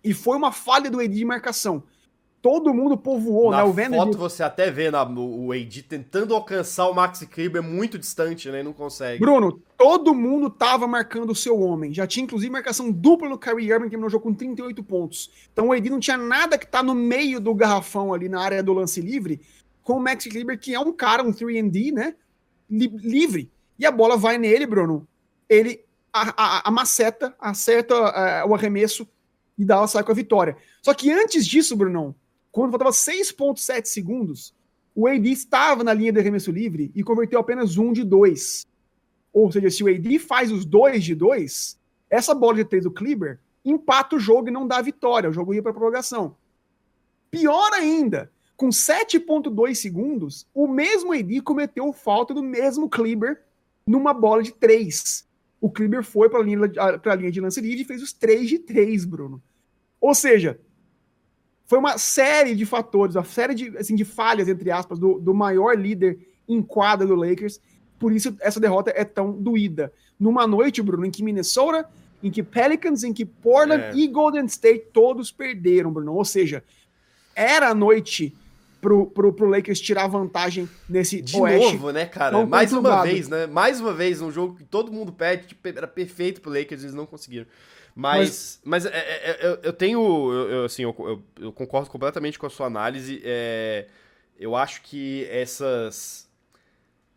E 0.03 0.13
foi 0.13 0.35
uma 0.35 0.51
falha 0.51 0.91
do 0.91 1.01
Edi 1.01 1.19
de 1.19 1.25
marcação. 1.25 1.81
Todo 2.45 2.71
mundo 2.75 2.95
povoou, 2.95 3.49
na 3.49 3.57
né? 3.57 3.63
O 3.63 3.73
Vander 3.73 3.99
foto 3.99 4.19
você 4.19 4.43
até 4.43 4.69
vê 4.69 4.91
na, 4.91 5.03
o 5.03 5.51
Edi 5.51 5.81
tentando 5.81 6.35
alcançar 6.35 6.87
o 6.87 6.93
Maxi 6.93 7.25
Kleber 7.25 7.63
muito 7.63 7.97
distante, 7.97 8.51
né? 8.51 8.59
E 8.59 8.63
não 8.63 8.71
consegue. 8.71 9.19
Bruno, 9.19 9.59
todo 9.75 10.13
mundo 10.13 10.47
tava 10.47 10.85
marcando 10.85 11.31
o 11.31 11.35
seu 11.35 11.59
homem. 11.59 11.91
Já 11.91 12.05
tinha 12.05 12.23
inclusive 12.23 12.51
marcação 12.51 12.91
dupla 12.91 13.27
no 13.27 13.39
Kyrie 13.39 13.71
Irving, 13.71 13.85
que 13.85 13.89
terminou 13.89 14.05
o 14.05 14.11
jogo 14.11 14.25
com 14.25 14.33
38 14.35 14.83
pontos. 14.83 15.31
Então 15.51 15.69
o 15.69 15.73
Edi 15.73 15.89
não 15.89 15.99
tinha 15.99 16.17
nada 16.17 16.55
que 16.55 16.67
tá 16.67 16.83
no 16.83 16.93
meio 16.93 17.39
do 17.39 17.51
garrafão 17.55 18.13
ali 18.13 18.29
na 18.29 18.39
área 18.39 18.61
do 18.61 18.73
lance 18.73 19.01
livre 19.01 19.41
com 19.81 19.93
o 19.93 19.99
Maxi 19.99 20.29
Kleber, 20.29 20.59
que 20.59 20.75
é 20.75 20.79
um 20.79 20.93
cara, 20.93 21.23
um 21.23 21.31
3D, 21.31 21.91
né? 21.91 22.13
livre. 22.69 23.51
E 23.79 23.87
a 23.87 23.91
bola 23.91 24.17
vai 24.17 24.37
nele, 24.37 24.67
Bruno. 24.67 25.07
Ele 25.49 25.83
a, 26.13 26.33
a, 26.37 26.69
a 26.69 26.71
maceta, 26.71 27.35
acerta 27.39 27.95
uh, 27.95 28.47
o 28.47 28.53
arremesso 28.53 29.07
e 29.57 29.65
Dallas 29.65 29.89
sai 29.89 30.03
com 30.03 30.11
a 30.11 30.15
vitória. 30.15 30.55
Só 30.83 30.93
que 30.93 31.11
antes 31.11 31.47
disso, 31.47 31.75
Brunão, 31.75 32.13
quando 32.55 32.71
faltava 32.71 32.91
6,7 32.91 33.85
segundos, 33.85 34.53
o 34.95 35.07
AD 35.07 35.29
estava 35.29 35.83
na 35.83 35.93
linha 35.93 36.11
de 36.11 36.19
arremesso 36.19 36.51
livre 36.51 36.91
e 36.95 37.03
converteu 37.03 37.39
apenas 37.39 37.77
um 37.77 37.91
de 37.91 38.03
dois. 38.03 38.65
Ou 39.33 39.51
seja, 39.51 39.69
se 39.69 39.83
o 39.83 39.87
AD 39.87 40.19
faz 40.19 40.51
os 40.51 40.65
dois 40.65 41.03
de 41.03 41.13
dois, 41.13 41.77
essa 42.09 42.33
bola 42.33 42.55
de 42.55 42.65
três 42.65 42.83
do 42.83 42.91
Kleber 42.91 43.39
empata 43.63 44.15
o 44.15 44.19
jogo 44.19 44.47
e 44.47 44.51
não 44.51 44.65
dá 44.65 44.81
vitória. 44.81 45.29
O 45.29 45.33
jogo 45.33 45.53
ia 45.53 45.61
para 45.61 45.73
prorrogação. 45.73 46.37
Pior 47.29 47.73
ainda, 47.73 48.31
com 48.55 48.69
7,2 48.69 49.75
segundos, 49.75 50.47
o 50.53 50.67
mesmo 50.67 51.11
AD 51.11 51.41
cometeu 51.41 51.91
falta 51.91 52.33
do 52.33 52.41
mesmo 52.41 52.89
Kleber 52.89 53.43
numa 53.85 54.13
bola 54.13 54.41
de 54.41 54.53
três 54.53 55.27
o 55.65 55.69
Kleber 55.71 56.03
foi 56.03 56.29
para 56.29 56.39
a 56.39 56.43
linha, 56.43 57.31
de 57.31 57.41
lance 57.41 57.59
livre 57.59 57.81
e 57.81 57.85
fez 57.85 58.03
os 58.03 58.13
3 58.13 58.47
de 58.47 58.59
3, 58.59 59.03
Bruno. 59.03 59.41
Ou 59.99 60.13
seja, 60.13 60.59
foi 61.65 61.79
uma 61.79 61.97
série 61.97 62.55
de 62.55 62.65
fatores, 62.65 63.15
uma 63.15 63.23
série 63.23 63.55
de, 63.55 63.77
assim, 63.77 63.95
de 63.95 64.05
falhas, 64.05 64.47
entre 64.47 64.69
aspas, 64.71 64.99
do, 64.99 65.19
do 65.19 65.33
maior 65.33 65.77
líder 65.77 66.19
em 66.47 66.61
quadra 66.61 67.07
do 67.07 67.15
Lakers. 67.15 67.59
Por 67.97 68.13
isso 68.13 68.35
essa 68.39 68.59
derrota 68.59 68.91
é 68.95 69.03
tão 69.03 69.31
doída. 69.31 69.91
Numa 70.19 70.45
noite, 70.45 70.81
Bruno, 70.81 71.05
em 71.05 71.11
que 71.11 71.23
Minnesota, 71.23 71.87
em 72.21 72.29
que 72.29 72.43
Pelicans, 72.43 73.03
em 73.03 73.13
que 73.13 73.25
Portland 73.25 73.83
é. 73.83 73.95
e 73.95 74.07
Golden 74.07 74.45
State 74.45 74.87
todos 74.93 75.31
perderam, 75.31 75.91
Bruno. 75.91 76.13
Ou 76.13 76.25
seja, 76.25 76.63
era 77.35 77.69
a 77.69 77.75
noite 77.75 78.33
pro, 78.79 79.07
pro, 79.07 79.33
pro 79.33 79.49
Lakers 79.49 79.79
tirar 79.79 80.07
vantagem 80.07 80.69
nesse 80.87 81.19
De 81.19 81.35
Oeste. 81.35 81.73
novo, 81.73 81.91
né, 81.91 82.05
cara? 82.05 82.45
Mais 82.45 82.71
uma 82.71 83.01
vez, 83.01 83.27
né? 83.27 83.47
Mais 83.47 83.81
uma 83.81 83.91
vez, 83.91 84.21
um 84.21 84.31
jogo 84.31 84.55
que 84.55 84.63
todo 84.63 84.91
mundo 84.91 85.11
pede, 85.11 85.47
tipo, 85.47 85.67
era 85.67 85.87
perfeito 85.87 86.39
pro 86.41 86.51
Lakers, 86.51 86.83
eles 86.83 86.93
não 86.93 87.07
conseguiram. 87.07 87.47
Mas, 87.95 88.59
mas, 88.65 88.83
mas 88.83 88.85
é, 88.85 88.89
é, 88.89 89.31
é, 89.31 89.47
eu, 89.47 89.59
eu, 89.63 89.73
tenho, 89.73 90.33
eu, 90.33 90.65
assim, 90.65 90.83
eu, 90.83 91.23
eu, 91.39 91.53
concordo 91.53 91.89
completamente 91.89 92.37
com 92.37 92.45
a 92.45 92.49
sua 92.49 92.67
análise. 92.67 93.21
É, 93.23 93.87
eu 94.37 94.53
acho 94.53 94.81
que 94.81 95.25
essas 95.31 96.29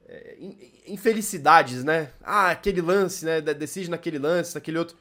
é, 0.07 0.37
infelicidades, 0.87 1.83
né? 1.83 2.13
Ah, 2.23 2.51
aquele 2.51 2.81
lance, 2.81 3.25
né? 3.25 3.41
Decide 3.41 3.91
naquele 3.91 4.21
lance, 4.21 4.55
naquele 4.55 4.79
outro. 4.79 4.97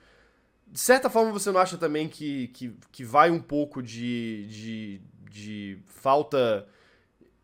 De 0.66 0.80
certa 0.80 1.12
forma, 1.12 1.32
você 1.32 1.52
não 1.52 1.60
acha 1.60 1.78
também 1.78 2.10
que, 2.10 2.48
que, 2.50 2.76
que 2.92 3.04
vai 3.04 3.30
um 3.30 3.40
pouco 3.40 3.82
de, 3.82 4.48
de, 4.48 5.02
de 5.30 5.80
falta 5.86 6.68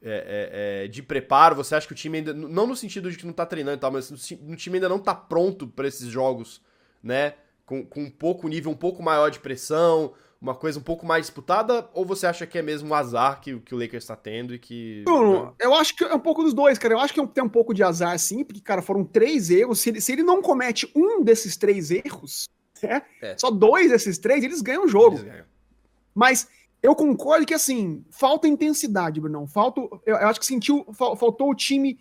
é, 0.01 0.81
é, 0.81 0.85
é, 0.85 0.87
de 0.87 1.03
preparo? 1.03 1.55
Você 1.55 1.75
acha 1.75 1.85
que 1.85 1.93
o 1.93 1.95
time 1.95 2.17
ainda. 2.17 2.33
Não 2.33 2.65
no 2.65 2.75
sentido 2.75 3.11
de 3.11 3.17
que 3.17 3.27
não 3.27 3.31
tá 3.31 3.45
treinando 3.45 3.77
e 3.77 3.79
tal, 3.79 3.91
mas 3.91 4.09
o 4.09 4.55
time 4.55 4.77
ainda 4.77 4.89
não 4.89 4.97
tá 4.97 5.13
pronto 5.13 5.67
para 5.67 5.87
esses 5.87 6.07
jogos, 6.07 6.59
né? 7.01 7.35
Com, 7.65 7.85
com 7.85 8.03
um 8.03 8.11
pouco 8.11 8.47
nível 8.47 8.71
um 8.71 8.75
pouco 8.75 9.01
maior 9.01 9.29
de 9.29 9.39
pressão, 9.39 10.13
uma 10.43 10.53
coisa 10.53 10.77
um 10.77 10.83
pouco 10.83 11.05
mais 11.05 11.21
disputada? 11.21 11.89
Ou 11.93 12.05
você 12.05 12.27
acha 12.27 12.45
que 12.45 12.57
é 12.57 12.61
mesmo 12.61 12.89
um 12.89 12.93
azar 12.93 13.39
que, 13.39 13.57
que 13.59 13.73
o 13.73 13.77
Lakers 13.77 14.03
está 14.03 14.15
tendo 14.15 14.53
e 14.53 14.59
que. 14.59 15.03
Bruno, 15.05 15.55
eu 15.57 15.73
acho 15.73 15.95
que 15.95 16.03
é 16.03 16.13
um 16.13 16.19
pouco 16.19 16.43
dos 16.43 16.53
dois, 16.53 16.77
cara. 16.77 16.93
Eu 16.93 16.99
acho 16.99 17.13
que 17.13 17.27
tem 17.27 17.43
um 17.43 17.49
pouco 17.49 17.73
de 17.73 17.81
azar, 17.81 18.19
sim, 18.19 18.43
porque, 18.43 18.59
cara, 18.59 18.81
foram 18.81 19.05
três 19.05 19.49
erros. 19.49 19.79
Se 19.79 19.89
ele, 19.89 20.01
se 20.01 20.11
ele 20.11 20.23
não 20.23 20.41
comete 20.41 20.91
um 20.93 21.23
desses 21.23 21.55
três 21.55 21.89
erros, 21.89 22.49
né, 22.81 23.01
é. 23.21 23.37
só 23.37 23.49
dois 23.49 23.89
desses 23.89 24.17
três, 24.17 24.43
eles 24.43 24.61
ganham 24.61 24.83
o 24.83 24.87
jogo. 24.87 25.17
Ganham. 25.23 25.45
Mas 26.13 26.49
eu 26.81 26.93
concordo 26.93 27.45
que, 27.45 27.53
assim, 27.53 28.03
falta 28.11 28.45
intensidade, 28.45 29.21
Bruno. 29.21 29.47
Falta, 29.47 29.79
eu, 29.79 30.17
eu 30.17 30.27
acho 30.27 30.41
que 30.41 30.45
sentiu, 30.45 30.85
faltou 30.93 31.49
o 31.49 31.55
time 31.55 31.97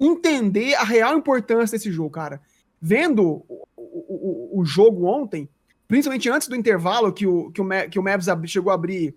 entender 0.00 0.74
a 0.76 0.82
real 0.82 1.14
importância 1.14 1.76
desse 1.76 1.92
jogo, 1.92 2.08
cara. 2.08 2.40
Vendo 2.80 3.44
o, 3.46 3.66
o, 3.76 4.60
o 4.60 4.64
jogo 4.64 5.04
ontem, 5.04 5.48
principalmente 5.86 6.30
antes 6.30 6.48
do 6.48 6.56
intervalo, 6.56 7.12
que 7.12 7.26
o, 7.26 7.50
que 7.50 7.60
o, 7.60 7.68
que 7.90 7.98
o 7.98 8.02
Mavs 8.02 8.26
chegou 8.46 8.70
a 8.70 8.74
abrir 8.74 9.14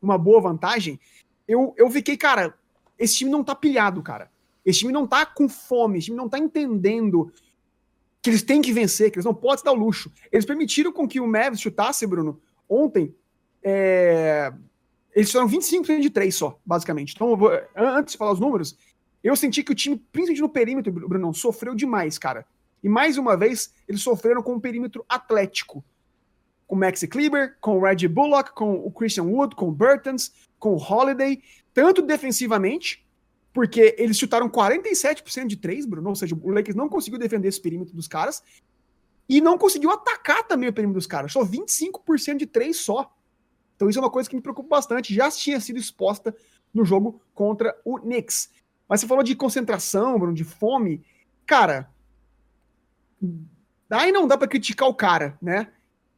uma 0.00 0.18
boa 0.18 0.40
vantagem, 0.40 0.98
eu, 1.46 1.74
eu 1.76 1.90
fiquei, 1.90 2.16
cara, 2.16 2.54
esse 2.98 3.16
time 3.16 3.30
não 3.30 3.44
tá 3.44 3.54
pilhado, 3.54 4.02
cara. 4.02 4.30
Esse 4.64 4.80
time 4.80 4.92
não 4.92 5.06
tá 5.06 5.26
com 5.26 5.48
fome, 5.48 5.98
esse 5.98 6.06
time 6.06 6.16
não 6.16 6.28
tá 6.28 6.38
entendendo 6.38 7.32
que 8.22 8.30
eles 8.30 8.42
têm 8.42 8.62
que 8.62 8.72
vencer, 8.72 9.10
que 9.10 9.18
eles 9.18 9.26
não 9.26 9.34
podem 9.34 9.64
dar 9.64 9.72
o 9.72 9.76
luxo. 9.76 10.10
Eles 10.32 10.46
permitiram 10.46 10.90
com 10.90 11.06
que 11.06 11.20
o 11.20 11.26
Mavs 11.26 11.60
chutasse, 11.60 12.06
Bruno, 12.06 12.40
ontem, 12.66 13.14
é... 13.62 14.50
eles 15.14 15.28
fizeram 15.28 15.46
25% 15.46 16.00
de 16.00 16.08
3 16.08 16.34
só, 16.34 16.58
basicamente. 16.64 17.14
Então, 17.14 17.36
vou... 17.36 17.50
antes 17.76 18.12
de 18.12 18.18
falar 18.18 18.32
os 18.32 18.40
números, 18.40 18.78
eu 19.22 19.36
senti 19.36 19.62
que 19.62 19.72
o 19.72 19.74
time, 19.74 19.96
principalmente 20.10 20.40
no 20.40 20.48
perímetro, 20.48 20.90
Bruno, 20.90 21.34
sofreu 21.34 21.74
demais, 21.74 22.16
cara. 22.16 22.46
E 22.84 22.88
mais 22.88 23.16
uma 23.16 23.34
vez, 23.34 23.72
eles 23.88 24.02
sofreram 24.02 24.42
com 24.42 24.52
um 24.52 24.60
perímetro 24.60 25.06
atlético. 25.08 25.82
Com 26.66 26.76
o 26.76 26.78
Maxi 26.78 27.08
Kleber, 27.08 27.56
com 27.58 27.78
o 27.78 27.82
Reggie 27.82 28.06
Bullock, 28.06 28.52
com 28.52 28.74
o 28.74 28.90
Christian 28.90 29.24
Wood, 29.24 29.56
com 29.56 29.70
o 29.70 29.72
Burtons, 29.72 30.32
com 30.58 30.74
o 30.74 30.76
Holiday, 30.76 31.42
tanto 31.72 32.02
defensivamente, 32.02 33.02
porque 33.54 33.96
eles 33.98 34.18
chutaram 34.18 34.50
47% 34.50 35.46
de 35.46 35.56
3, 35.56 35.86
Bruno, 35.86 36.10
ou 36.10 36.14
seja, 36.14 36.36
o 36.38 36.50
Lakers 36.50 36.76
não 36.76 36.86
conseguiu 36.90 37.18
defender 37.18 37.48
esse 37.48 37.60
perímetro 37.60 37.94
dos 37.96 38.06
caras, 38.06 38.42
e 39.26 39.40
não 39.40 39.56
conseguiu 39.56 39.90
atacar 39.90 40.46
também 40.46 40.68
o 40.68 40.72
perímetro 40.72 40.98
dos 40.98 41.06
caras, 41.06 41.32
só 41.32 41.42
25% 41.42 42.36
de 42.36 42.46
3 42.46 42.76
só. 42.76 43.16
Então 43.76 43.88
isso 43.88 43.98
é 43.98 44.02
uma 44.02 44.10
coisa 44.10 44.28
que 44.28 44.36
me 44.36 44.42
preocupa 44.42 44.68
bastante. 44.68 45.14
Já 45.14 45.30
tinha 45.30 45.58
sido 45.58 45.78
exposta 45.78 46.36
no 46.72 46.84
jogo 46.84 47.18
contra 47.32 47.74
o 47.82 47.98
Knicks. 47.98 48.50
Mas 48.86 49.00
você 49.00 49.06
falou 49.06 49.24
de 49.24 49.34
concentração, 49.34 50.18
Bruno, 50.18 50.34
de 50.34 50.44
fome. 50.44 51.02
Cara, 51.46 51.93
aí 53.90 54.12
não 54.12 54.26
dá 54.26 54.36
para 54.36 54.48
criticar 54.48 54.88
o 54.88 54.94
cara, 54.94 55.38
né? 55.40 55.68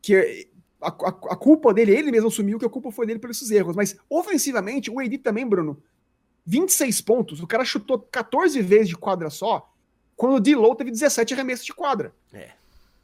Que 0.01 0.49
a, 0.81 0.89
a, 0.89 1.09
a, 1.09 1.37
culpa 1.37 1.73
dele, 1.75 1.93
ele 1.93 2.11
mesmo 2.11 2.29
assumiu 2.29 2.59
que 2.59 2.65
a 2.65 2.71
culpa 2.71 2.91
foi 2.91 3.07
dele 3.07 3.19
pelos 3.19 3.51
erros. 3.51 3.77
Mas 3.77 3.97
ofensivamente, 4.09 4.91
o 4.91 5.01
AD 5.01 5.19
também, 5.19 5.47
Bruno, 5.47 5.83
26 6.47 7.01
pontos. 7.01 7.41
O 7.41 7.47
cara 7.47 7.65
chutou 7.65 7.99
14 7.99 8.61
vezes 8.63 8.89
de 8.89 8.97
quadra 8.97 9.29
só, 9.31 9.73
quando 10.15 10.37
o 10.37 10.41
D-Low 10.41 10.75
teve 10.75 10.91
17 10.91 11.35
arremessos 11.35 11.67
de 11.67 11.75
quadra. 11.75 12.15
É. 12.33 12.51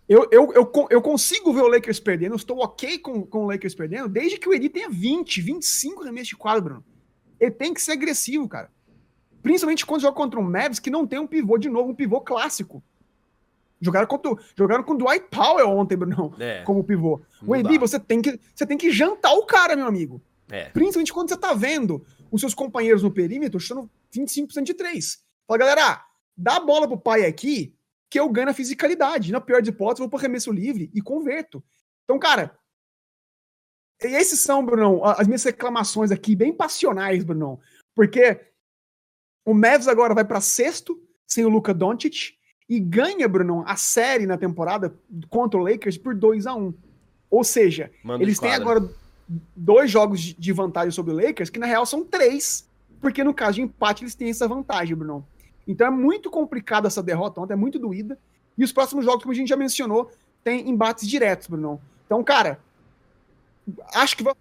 Eu, 0.08 0.28
eu, 0.30 0.52
eu, 0.52 0.88
eu 0.90 1.02
consigo 1.02 1.52
ver 1.52 1.62
o 1.62 1.68
Lakers 1.68 2.00
perdendo, 2.00 2.34
estou 2.36 2.58
ok 2.58 2.98
com, 2.98 3.24
com 3.24 3.44
o 3.44 3.46
Lakers 3.46 3.74
perdendo, 3.74 4.08
desde 4.08 4.36
que 4.36 4.48
o 4.48 4.52
Edi 4.52 4.68
tenha 4.68 4.88
20, 4.88 5.40
25 5.40 6.02
arremessos 6.02 6.28
de 6.28 6.36
quadro, 6.36 6.64
Bruno. 6.64 6.84
Ele 7.40 7.50
tem 7.50 7.72
que 7.72 7.80
ser 7.80 7.92
agressivo, 7.92 8.48
cara. 8.48 8.70
Principalmente 9.42 9.84
quando 9.84 10.02
joga 10.02 10.16
contra 10.16 10.38
um 10.38 10.42
Mavs 10.42 10.78
que 10.78 10.90
não 10.90 11.06
tem 11.06 11.18
um 11.18 11.26
pivô 11.26 11.58
de 11.58 11.68
novo, 11.68 11.90
um 11.90 11.94
pivô 11.94 12.20
clássico. 12.20 12.82
Jogaram, 13.84 14.06
contra, 14.06 14.32
jogaram 14.56 14.84
com 14.84 14.92
o 14.92 14.96
Dwight 14.96 15.26
Powell 15.28 15.68
ontem, 15.68 15.96
Bruno, 15.96 16.32
é, 16.38 16.62
como 16.62 16.84
pivô. 16.84 17.20
O 17.42 17.78
você 17.80 17.98
tem, 17.98 18.22
que, 18.22 18.38
você 18.54 18.64
tem 18.64 18.78
que 18.78 18.92
jantar 18.92 19.32
o 19.32 19.44
cara, 19.44 19.74
meu 19.74 19.86
amigo. 19.86 20.22
É. 20.48 20.66
Principalmente 20.70 21.12
quando 21.12 21.28
você 21.28 21.36
tá 21.36 21.52
vendo 21.52 22.06
os 22.30 22.40
seus 22.40 22.54
companheiros 22.54 23.02
no 23.02 23.10
perímetro 23.10 23.58
chutando 23.58 23.90
25% 24.14 24.62
de 24.62 24.74
3. 24.74 25.24
Fala, 25.48 25.58
galera, 25.58 26.04
dá 26.36 26.56
a 26.56 26.60
bola 26.60 26.86
pro 26.86 26.96
pai 26.96 27.26
aqui, 27.26 27.74
que 28.08 28.20
eu 28.20 28.28
ganho 28.28 28.50
a 28.50 28.54
fisicalidade. 28.54 29.32
Na 29.32 29.40
pior 29.40 29.60
das 29.60 29.68
hipóteses, 29.68 29.98
vou 29.98 30.08
pro 30.08 30.18
arremesso 30.18 30.52
livre 30.52 30.90
e 30.94 31.00
converto. 31.00 31.62
Então, 32.04 32.18
cara, 32.18 32.56
esses 34.00 34.40
são, 34.40 34.64
Bruno, 34.64 35.04
as 35.04 35.26
minhas 35.26 35.42
reclamações 35.42 36.10
aqui, 36.10 36.36
bem 36.36 36.52
passionais, 36.52 37.24
Bruno. 37.24 37.60
Porque 37.94 38.40
o 39.44 39.54
Mavs 39.54 39.88
agora 39.88 40.14
vai 40.14 40.24
para 40.24 40.40
sexto, 40.40 41.00
sem 41.26 41.44
o 41.44 41.48
Luca 41.48 41.74
Doncic, 41.74 42.34
e 42.72 42.80
ganha, 42.80 43.28
Bruno, 43.28 43.62
a 43.66 43.76
série 43.76 44.24
na 44.24 44.38
temporada 44.38 44.94
contra 45.28 45.61
o 45.61 45.62
Lakers 45.62 45.98
por 45.98 46.14
2 46.14 46.46
a 46.46 46.54
1 46.54 46.72
Ou 47.30 47.44
seja, 47.44 47.90
Manda 48.02 48.24
eles 48.24 48.38
têm 48.38 48.54
agora 48.54 48.82
dois 49.54 49.90
jogos 49.90 50.20
de 50.20 50.52
vantagem 50.54 50.90
sobre 50.90 51.12
o 51.12 51.16
Lakers, 51.16 51.50
que 51.50 51.58
na 51.58 51.66
real 51.66 51.85
são 51.85 52.02
três, 52.02 52.66
porque 52.98 53.22
no 53.22 53.35
caso 53.35 53.56
de 53.56 53.61
empate 53.61 54.04
eles 54.04 54.14
têm 54.14 54.30
essa 54.30 54.48
vantagem, 54.48 54.96
Bruno. 54.96 55.22
Então 55.68 55.87
é 55.87 55.90
muito 55.90 56.30
complicada 56.30 56.87
essa 56.87 57.02
derrota 57.02 57.42
ontem, 57.42 57.52
é 57.52 57.56
muito 57.56 57.78
doída. 57.78 58.18
E 58.56 58.64
os 58.64 58.72
próximos 58.72 59.04
jogos, 59.04 59.22
como 59.22 59.32
a 59.32 59.37
gente 59.37 59.48
já 59.48 59.56
mencionou, 59.56 60.11
tem 60.42 60.66
embates 60.70 61.06
diretos, 61.06 61.48
Bruno. 61.48 61.78
Então, 62.06 62.24
cara, 62.24 62.58
acho 63.92 64.16
que 64.16 64.22
vai. 64.22 64.32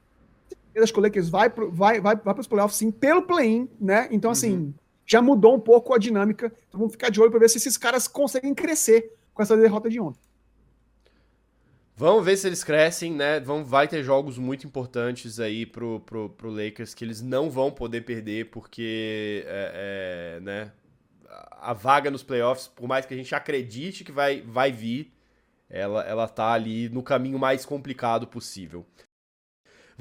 Acho 0.77 0.93
que 0.93 0.99
o 0.99 1.03
Lakers 1.03 1.27
vai, 1.27 1.49
vai, 1.49 1.99
vai, 1.99 2.15
vai 2.15 2.15
para 2.15 2.39
os 2.39 2.47
playoffs 2.47 2.77
sim, 2.77 2.91
pelo 2.91 3.23
play-in, 3.23 3.67
né? 3.77 4.07
Então, 4.09 4.31
assim, 4.31 4.53
uhum. 4.55 4.73
Já 5.05 5.21
mudou 5.21 5.55
um 5.55 5.59
pouco 5.59 5.93
a 5.93 5.97
dinâmica. 5.97 6.47
Então 6.67 6.79
vamos 6.79 6.93
ficar 6.93 7.09
de 7.09 7.19
olho 7.19 7.31
para 7.31 7.39
ver 7.39 7.49
se 7.49 7.57
esses 7.57 7.77
caras 7.77 8.07
conseguem 8.07 8.53
crescer 8.53 9.13
com 9.33 9.41
essa 9.41 9.57
derrota 9.57 9.89
de 9.89 9.99
ontem. 9.99 10.19
Vamos 11.95 12.25
ver 12.25 12.35
se 12.35 12.47
eles 12.47 12.63
crescem, 12.63 13.13
né? 13.13 13.39
Vão, 13.39 13.63
vai 13.63 13.87
ter 13.87 14.03
jogos 14.03 14.37
muito 14.37 14.65
importantes 14.65 15.39
aí 15.39 15.65
pro, 15.65 15.99
pro, 15.99 16.29
pro 16.29 16.49
Lakers 16.49 16.93
que 16.93 17.05
eles 17.05 17.21
não 17.21 17.49
vão 17.49 17.69
poder 17.69 18.01
perder, 18.01 18.49
porque 18.49 19.43
é, 19.45 20.37
é, 20.37 20.39
né, 20.39 20.71
a 21.51 21.73
vaga 21.73 22.09
nos 22.09 22.23
playoffs, 22.23 22.67
por 22.67 22.87
mais 22.87 23.05
que 23.05 23.13
a 23.13 23.17
gente 23.17 23.35
acredite 23.35 24.03
que 24.03 24.11
vai, 24.11 24.41
vai 24.41 24.71
vir, 24.71 25.13
ela, 25.69 26.03
ela 26.03 26.27
tá 26.27 26.51
ali 26.51 26.89
no 26.89 27.03
caminho 27.03 27.37
mais 27.37 27.65
complicado 27.65 28.25
possível. 28.25 28.85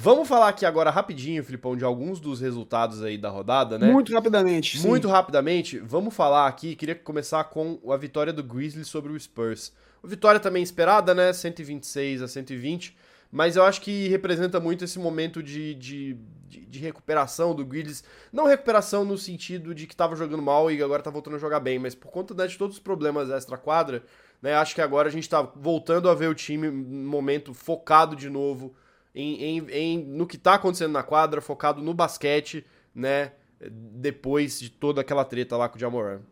Vamos 0.03 0.27
falar 0.27 0.49
aqui 0.49 0.65
agora 0.65 0.89
rapidinho, 0.89 1.45
Filipão, 1.45 1.77
de 1.77 1.85
alguns 1.85 2.19
dos 2.21 2.41
resultados 2.41 3.03
aí 3.03 3.19
da 3.19 3.29
rodada, 3.29 3.79
né? 3.79 3.93
Muito 3.93 4.15
rapidamente. 4.15 4.81
Muito 4.81 5.07
sim. 5.07 5.13
rapidamente. 5.13 5.79
Vamos 5.79 6.15
falar 6.15 6.47
aqui, 6.47 6.75
queria 6.75 6.95
começar 6.95 7.45
com 7.45 7.79
a 7.87 7.99
vitória 7.99 8.33
do 8.33 8.43
Grizzlies 8.43 8.89
sobre 8.89 9.13
o 9.13 9.21
Spurs. 9.21 9.75
Vitória 10.03 10.41
também 10.41 10.63
esperada, 10.63 11.15
né? 11.15 11.35
126 11.35 12.23
a 12.23 12.29
120 12.29 12.97
mas 13.33 13.55
eu 13.55 13.63
acho 13.63 13.81
que 13.81 14.09
representa 14.09 14.59
muito 14.59 14.85
esse 14.85 14.99
momento 14.99 15.41
de, 15.41 15.75
de, 15.75 16.15
de, 16.49 16.67
de 16.67 16.79
recuperação 16.81 17.55
do 17.55 17.65
Grizzlies. 17.65 18.03
Não 18.33 18.45
recuperação 18.45 19.05
no 19.05 19.17
sentido 19.17 19.73
de 19.73 19.87
que 19.87 19.95
estava 19.95 20.17
jogando 20.17 20.43
mal 20.43 20.69
e 20.69 20.83
agora 20.83 21.01
está 21.01 21.13
voltando 21.13 21.37
a 21.37 21.39
jogar 21.39 21.61
bem, 21.61 21.79
mas 21.79 21.95
por 21.95 22.11
conta 22.11 22.35
né, 22.35 22.49
de 22.49 22.59
todos 22.59 22.77
os 22.77 22.83
problemas 22.83 23.31
extra-quadra, 23.31 24.03
né, 24.43 24.55
acho 24.55 24.75
que 24.75 24.81
agora 24.81 25.09
a 25.09 25.13
gente 25.13 25.25
está 25.25 25.43
voltando 25.43 26.09
a 26.09 26.15
ver 26.15 26.29
o 26.29 26.35
time 26.35 26.69
no 26.69 27.09
momento 27.09 27.55
focado 27.55 28.17
de 28.17 28.29
novo 28.29 28.75
em, 29.15 29.43
em, 29.43 29.71
em 29.71 30.05
no 30.05 30.27
que 30.27 30.37
está 30.37 30.55
acontecendo 30.55 30.93
na 30.93 31.03
quadra, 31.03 31.41
focado 31.41 31.83
no 31.83 31.95
basquete, 31.95 32.65
né? 32.95 33.33
Depois 33.61 34.59
de 34.59 34.71
toda 34.71 35.01
aquela 35.01 35.25
treta 35.25 35.57
lá 35.57 35.69
com 35.69 35.77
o 35.77 35.81
Jamoran. 35.81 36.23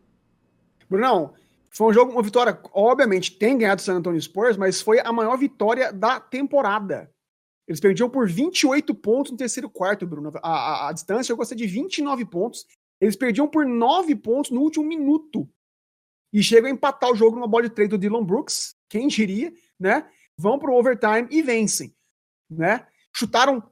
Brunão, 0.89 1.33
foi 1.69 1.91
um 1.91 1.93
jogo, 1.93 2.11
uma 2.11 2.23
vitória, 2.23 2.59
obviamente, 2.73 3.37
tem 3.37 3.57
ganhado 3.57 3.79
o 3.79 3.83
San 3.83 3.97
Antonio 3.97 4.19
Spurs, 4.19 4.57
mas 4.57 4.81
foi 4.81 4.99
a 4.99 5.13
maior 5.13 5.37
vitória 5.37 5.93
da 5.93 6.19
temporada. 6.19 7.11
Eles 7.67 7.79
perdiam 7.79 8.09
por 8.09 8.27
28 8.27 8.95
pontos 8.95 9.31
no 9.31 9.37
terceiro 9.37 9.69
quarto, 9.69 10.07
Bruno. 10.07 10.31
A, 10.41 10.49
a, 10.49 10.89
a 10.89 10.91
distância 10.91 11.25
chegou 11.25 11.43
a 11.43 11.45
ser 11.45 11.53
de 11.53 11.67
29 11.67 12.25
pontos. 12.25 12.65
Eles 12.99 13.15
perdiam 13.15 13.47
por 13.47 13.63
9 13.63 14.15
pontos 14.15 14.49
no 14.49 14.61
último 14.61 14.85
minuto. 14.85 15.47
E 16.33 16.41
chegam 16.41 16.67
a 16.67 16.73
empatar 16.73 17.11
o 17.11 17.15
jogo 17.15 17.35
numa 17.35 17.47
bola 17.47 17.63
de 17.63 17.69
trade 17.69 17.91
do 17.91 17.97
Dylan 17.97 18.23
Brooks, 18.23 18.75
quem 18.89 19.07
diria, 19.07 19.53
né? 19.79 20.07
Vão 20.35 20.57
pro 20.57 20.73
overtime 20.73 21.27
e 21.29 21.41
vencem, 21.41 21.93
né? 22.49 22.85
Chutaram 23.13 23.63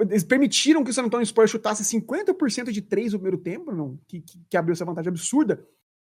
eles 0.00 0.24
permitiram 0.24 0.84
que 0.84 0.90
o 0.90 0.92
San 0.92 1.04
Antonio 1.04 1.24
Spurs 1.24 1.50
chutasse 1.50 1.82
50% 1.82 2.70
de 2.70 2.82
três 2.82 3.12
no 3.12 3.18
primeiro 3.18 3.38
tempo, 3.38 3.72
não, 3.72 3.98
que, 4.06 4.20
que, 4.20 4.38
que, 4.50 4.56
abriu 4.56 4.72
essa 4.72 4.84
vantagem 4.84 5.08
absurda. 5.08 5.64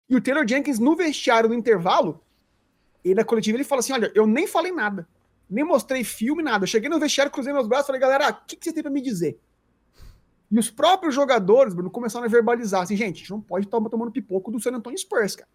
E 0.08 0.16
o 0.16 0.20
Taylor 0.20 0.46
Jenkins, 0.46 0.78
no 0.78 0.94
vestiário, 0.94 1.48
no 1.48 1.54
intervalo, 1.54 2.22
ele 3.04 3.14
na 3.14 3.24
coletiva, 3.24 3.56
ele 3.56 3.64
fala 3.64 3.80
assim: 3.80 3.92
Olha, 3.92 4.12
eu 4.14 4.26
nem 4.26 4.46
falei 4.46 4.72
nada, 4.72 5.08
nem 5.48 5.64
mostrei 5.64 6.04
filme, 6.04 6.42
nada. 6.42 6.64
Eu 6.64 6.68
cheguei 6.68 6.88
no 6.88 6.98
vestiário, 6.98 7.32
cruzei 7.32 7.52
meus 7.52 7.66
braços 7.66 7.86
falei: 7.86 8.00
Galera, 8.00 8.30
o 8.30 8.46
que, 8.46 8.56
que 8.56 8.64
você 8.64 8.72
tem 8.72 8.82
para 8.82 8.92
me 8.92 9.00
dizer? 9.00 9.40
E 10.50 10.58
os 10.58 10.70
próprios 10.70 11.14
jogadores, 11.14 11.72
Bruno, 11.72 11.90
começaram 11.90 12.26
a 12.26 12.28
verbalizar 12.28 12.82
assim: 12.82 12.96
Gente, 12.96 13.16
a 13.16 13.18
gente 13.20 13.30
não 13.30 13.40
pode 13.40 13.66
estar 13.66 13.80
tomando 13.80 14.12
pipoco 14.12 14.50
do 14.50 14.60
San 14.60 14.72
Antonio 14.72 14.98
Spurs, 14.98 15.36
cara. 15.36 15.48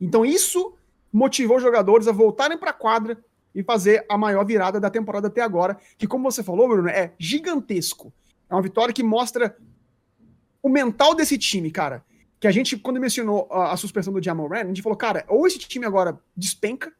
Então 0.00 0.24
isso 0.24 0.74
motivou 1.12 1.58
os 1.58 1.62
jogadores 1.62 2.08
a 2.08 2.12
voltarem 2.12 2.58
para 2.58 2.70
a 2.70 2.74
quadra 2.74 3.22
e 3.54 3.62
fazer 3.62 4.04
a 4.08 4.16
maior 4.16 4.44
virada 4.44 4.78
da 4.78 4.90
temporada 4.90 5.28
até 5.28 5.40
agora, 5.40 5.76
que 5.98 6.06
como 6.06 6.30
você 6.30 6.42
falou, 6.42 6.68
Bruno, 6.68 6.88
é 6.88 7.12
gigantesco. 7.18 8.12
É 8.48 8.54
uma 8.54 8.62
vitória 8.62 8.92
que 8.92 9.02
mostra 9.02 9.56
o 10.62 10.68
mental 10.68 11.14
desse 11.14 11.36
time, 11.38 11.70
cara. 11.70 12.04
Que 12.38 12.46
a 12.46 12.50
gente, 12.50 12.76
quando 12.76 13.00
mencionou 13.00 13.48
a, 13.50 13.72
a 13.72 13.76
suspensão 13.76 14.12
do 14.12 14.22
Jamal 14.22 14.48
Rand, 14.48 14.64
a 14.64 14.66
gente 14.66 14.82
falou, 14.82 14.96
cara, 14.96 15.24
ou 15.28 15.46
esse 15.46 15.58
time 15.58 15.84
agora 15.84 16.18
despenca, 16.36 16.92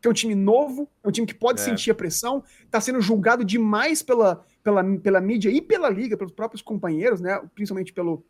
que 0.00 0.08
é 0.08 0.10
um 0.10 0.14
time 0.14 0.34
novo, 0.34 0.88
é 1.02 1.08
um 1.08 1.10
time 1.10 1.26
que 1.26 1.34
pode 1.34 1.60
é. 1.60 1.64
sentir 1.64 1.90
a 1.90 1.94
pressão, 1.94 2.42
tá 2.70 2.80
sendo 2.80 3.00
julgado 3.00 3.44
demais 3.44 4.02
pela, 4.02 4.44
pela, 4.62 4.84
pela 4.98 5.20
mídia 5.20 5.48
e 5.48 5.62
pela 5.62 5.88
liga, 5.88 6.16
pelos 6.16 6.32
próprios 6.32 6.60
companheiros, 6.60 7.20
né? 7.20 7.40
Principalmente 7.54 7.92
pelo, 7.92 8.22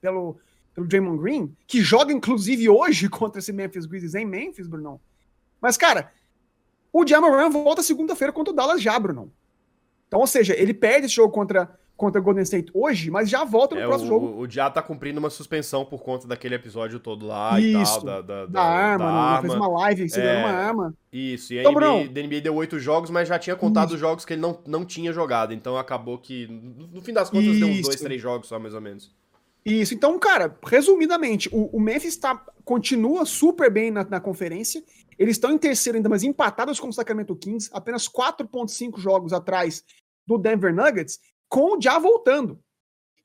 pelo, 0.00 0.36
pelo 0.74 0.86
Draymond 0.86 1.22
Green, 1.22 1.56
que 1.66 1.80
joga 1.80 2.12
inclusive 2.12 2.68
hoje 2.68 3.08
contra 3.10 3.38
esse 3.38 3.52
Memphis 3.52 3.86
Grizzlies 3.86 4.14
em 4.14 4.26
Memphis, 4.26 4.66
Brunão. 4.66 5.00
Mas, 5.60 5.78
cara, 5.78 6.12
o 6.94 7.04
Jamoran 7.04 7.50
volta 7.50 7.82
segunda-feira 7.82 8.32
contra 8.32 8.52
o 8.52 8.56
Dallas 8.56 8.80
já, 8.80 8.96
Bruno. 8.96 9.32
Então, 10.06 10.20
ou 10.20 10.28
seja, 10.28 10.54
ele 10.56 10.72
perde 10.72 11.06
esse 11.06 11.16
jogo 11.16 11.32
contra, 11.32 11.76
contra 11.96 12.20
o 12.20 12.24
Golden 12.24 12.44
State 12.44 12.70
hoje, 12.72 13.10
mas 13.10 13.28
já 13.28 13.42
volta 13.42 13.74
no 13.74 13.80
é, 13.80 13.84
próximo 13.84 14.16
o, 14.16 14.20
jogo. 14.20 14.42
O 14.42 14.48
Já 14.48 14.70
tá 14.70 14.80
cumprindo 14.80 15.18
uma 15.18 15.28
suspensão 15.28 15.84
por 15.84 16.04
conta 16.04 16.28
daquele 16.28 16.54
episódio 16.54 17.00
todo 17.00 17.26
lá 17.26 17.58
Isso, 17.58 17.72
e 17.72 17.82
tal. 17.82 18.02
Da, 18.04 18.20
da, 18.20 18.46
da, 18.46 18.62
arma, 18.62 19.04
da 19.06 19.12
arma. 19.12 19.40
fez 19.40 19.54
uma 19.54 19.66
live 19.66 20.08
segurando 20.08 20.36
é, 20.36 20.44
uma 20.44 20.52
arma. 20.52 20.94
Isso, 21.12 21.52
e 21.52 21.58
a 21.58 21.62
então, 21.62 22.04
NBA, 22.04 22.22
NBA 22.22 22.40
deu 22.42 22.54
oito 22.54 22.78
jogos, 22.78 23.10
mas 23.10 23.26
já 23.26 23.40
tinha 23.40 23.56
contado 23.56 23.90
os 23.90 23.98
jogos 23.98 24.24
que 24.24 24.34
ele 24.34 24.40
não, 24.40 24.56
não 24.64 24.84
tinha 24.84 25.12
jogado. 25.12 25.52
Então 25.52 25.76
acabou 25.76 26.16
que, 26.18 26.46
no 26.46 27.02
fim 27.02 27.12
das 27.12 27.28
contas, 27.28 27.46
isso. 27.46 27.58
deu 27.58 27.68
uns 27.70 27.82
dois, 27.82 27.96
três 27.96 28.22
jogos 28.22 28.46
só, 28.46 28.56
mais 28.60 28.72
ou 28.72 28.80
menos. 28.80 29.12
Isso, 29.64 29.94
então, 29.94 30.16
cara, 30.18 30.56
resumidamente, 30.64 31.48
o, 31.50 31.76
o 31.76 31.80
Memphis 31.80 32.16
tá, 32.16 32.40
continua 32.64 33.24
super 33.24 33.70
bem 33.70 33.90
na, 33.90 34.04
na 34.04 34.20
conferência. 34.20 34.84
Eles 35.18 35.36
estão 35.36 35.50
em 35.50 35.58
terceiro 35.58 35.96
ainda, 35.96 36.08
mas 36.08 36.22
empatados 36.22 36.78
com 36.80 36.88
o 36.88 36.92
Sacramento 36.92 37.36
Kings, 37.36 37.70
apenas 37.72 38.08
4.5 38.08 38.98
jogos 38.98 39.32
atrás 39.32 39.84
do 40.26 40.38
Denver 40.38 40.74
Nuggets, 40.74 41.18
com 41.48 41.76
o 41.76 41.80
Já 41.80 41.98
voltando. 41.98 42.60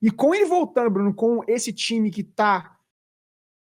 E 0.02 0.10
com 0.10 0.34
ele 0.34 0.46
voltando, 0.46 0.90
Bruno, 0.90 1.14
com 1.14 1.42
esse 1.46 1.72
time 1.72 2.10
que 2.10 2.22
tá 2.22 2.76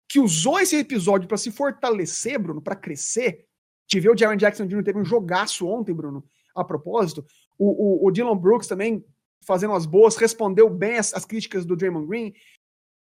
que 0.09 0.21
usou 0.21 0.59
esse 0.61 0.77
episódio 0.77 1.27
para 1.27 1.37
se 1.37 1.51
fortalecer, 1.51 2.39
Bruno, 2.39 2.63
para 2.63 2.77
crescer. 2.77 3.45
Te 3.87 4.01
ver 4.01 4.11
o 4.11 4.17
Jaron 4.17 4.37
Jackson 4.37 4.67
Jr. 4.67 4.85
teve 4.85 4.99
um 4.99 5.05
jogaço 5.05 5.67
ontem, 5.67 5.93
Bruno, 5.93 6.25
a 6.55 6.65
propósito. 6.65 7.25
O, 7.59 8.05
o, 8.05 8.07
o 8.07 8.11
Dylan 8.11 8.37
Brooks 8.37 8.69
também 8.69 9.05
fazendo 9.47 9.75
as 9.75 9.87
boas, 9.87 10.17
respondeu 10.17 10.69
bem 10.69 10.99
as, 10.99 11.15
as 11.15 11.25
críticas 11.25 11.65
do 11.65 11.77
Draymond 11.77 12.07
Green. 12.07 12.35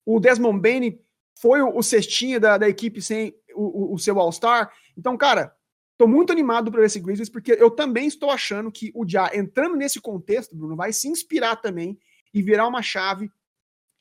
O 0.06 0.20
Desmond 0.20 0.60
Bain 0.62 1.00
foi 1.40 1.62
o, 1.62 1.76
o 1.76 1.84
cestinha 1.84 2.40
da, 2.40 2.58
da 2.58 2.70
equipe 2.70 3.02
sem 3.02 3.36
o, 3.58 3.94
o 3.94 4.00
seu 4.00 4.20
All-Star. 4.20 4.72
Então, 4.98 5.18
cara, 5.18 5.56
tô 5.98 6.08
muito 6.08 6.32
animado 6.32 6.72
para 6.72 6.86
esse 6.86 7.00
Grizzlies, 7.00 7.30
porque 7.30 7.54
eu 7.54 7.72
também 7.72 8.08
estou 8.08 8.30
achando 8.30 8.72
que 8.72 8.92
o 8.94 9.06
Ja, 9.08 9.32
entrando 9.34 9.76
nesse 9.76 10.00
contexto, 10.00 10.56
Bruno, 10.56 10.76
vai 10.76 10.94
se 10.94 11.08
inspirar 11.08 11.56
também 11.58 11.98
e 12.34 12.42
virar 12.42 12.68
uma 12.68 12.82
chave 12.82 13.32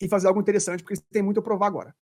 e 0.00 0.08
fazer 0.08 0.28
algo 0.28 0.40
interessante, 0.40 0.82
porque 0.82 1.00
tem 1.10 1.22
muito 1.22 1.40
a 1.40 1.42
provar 1.42 1.66
agora. 1.66 1.94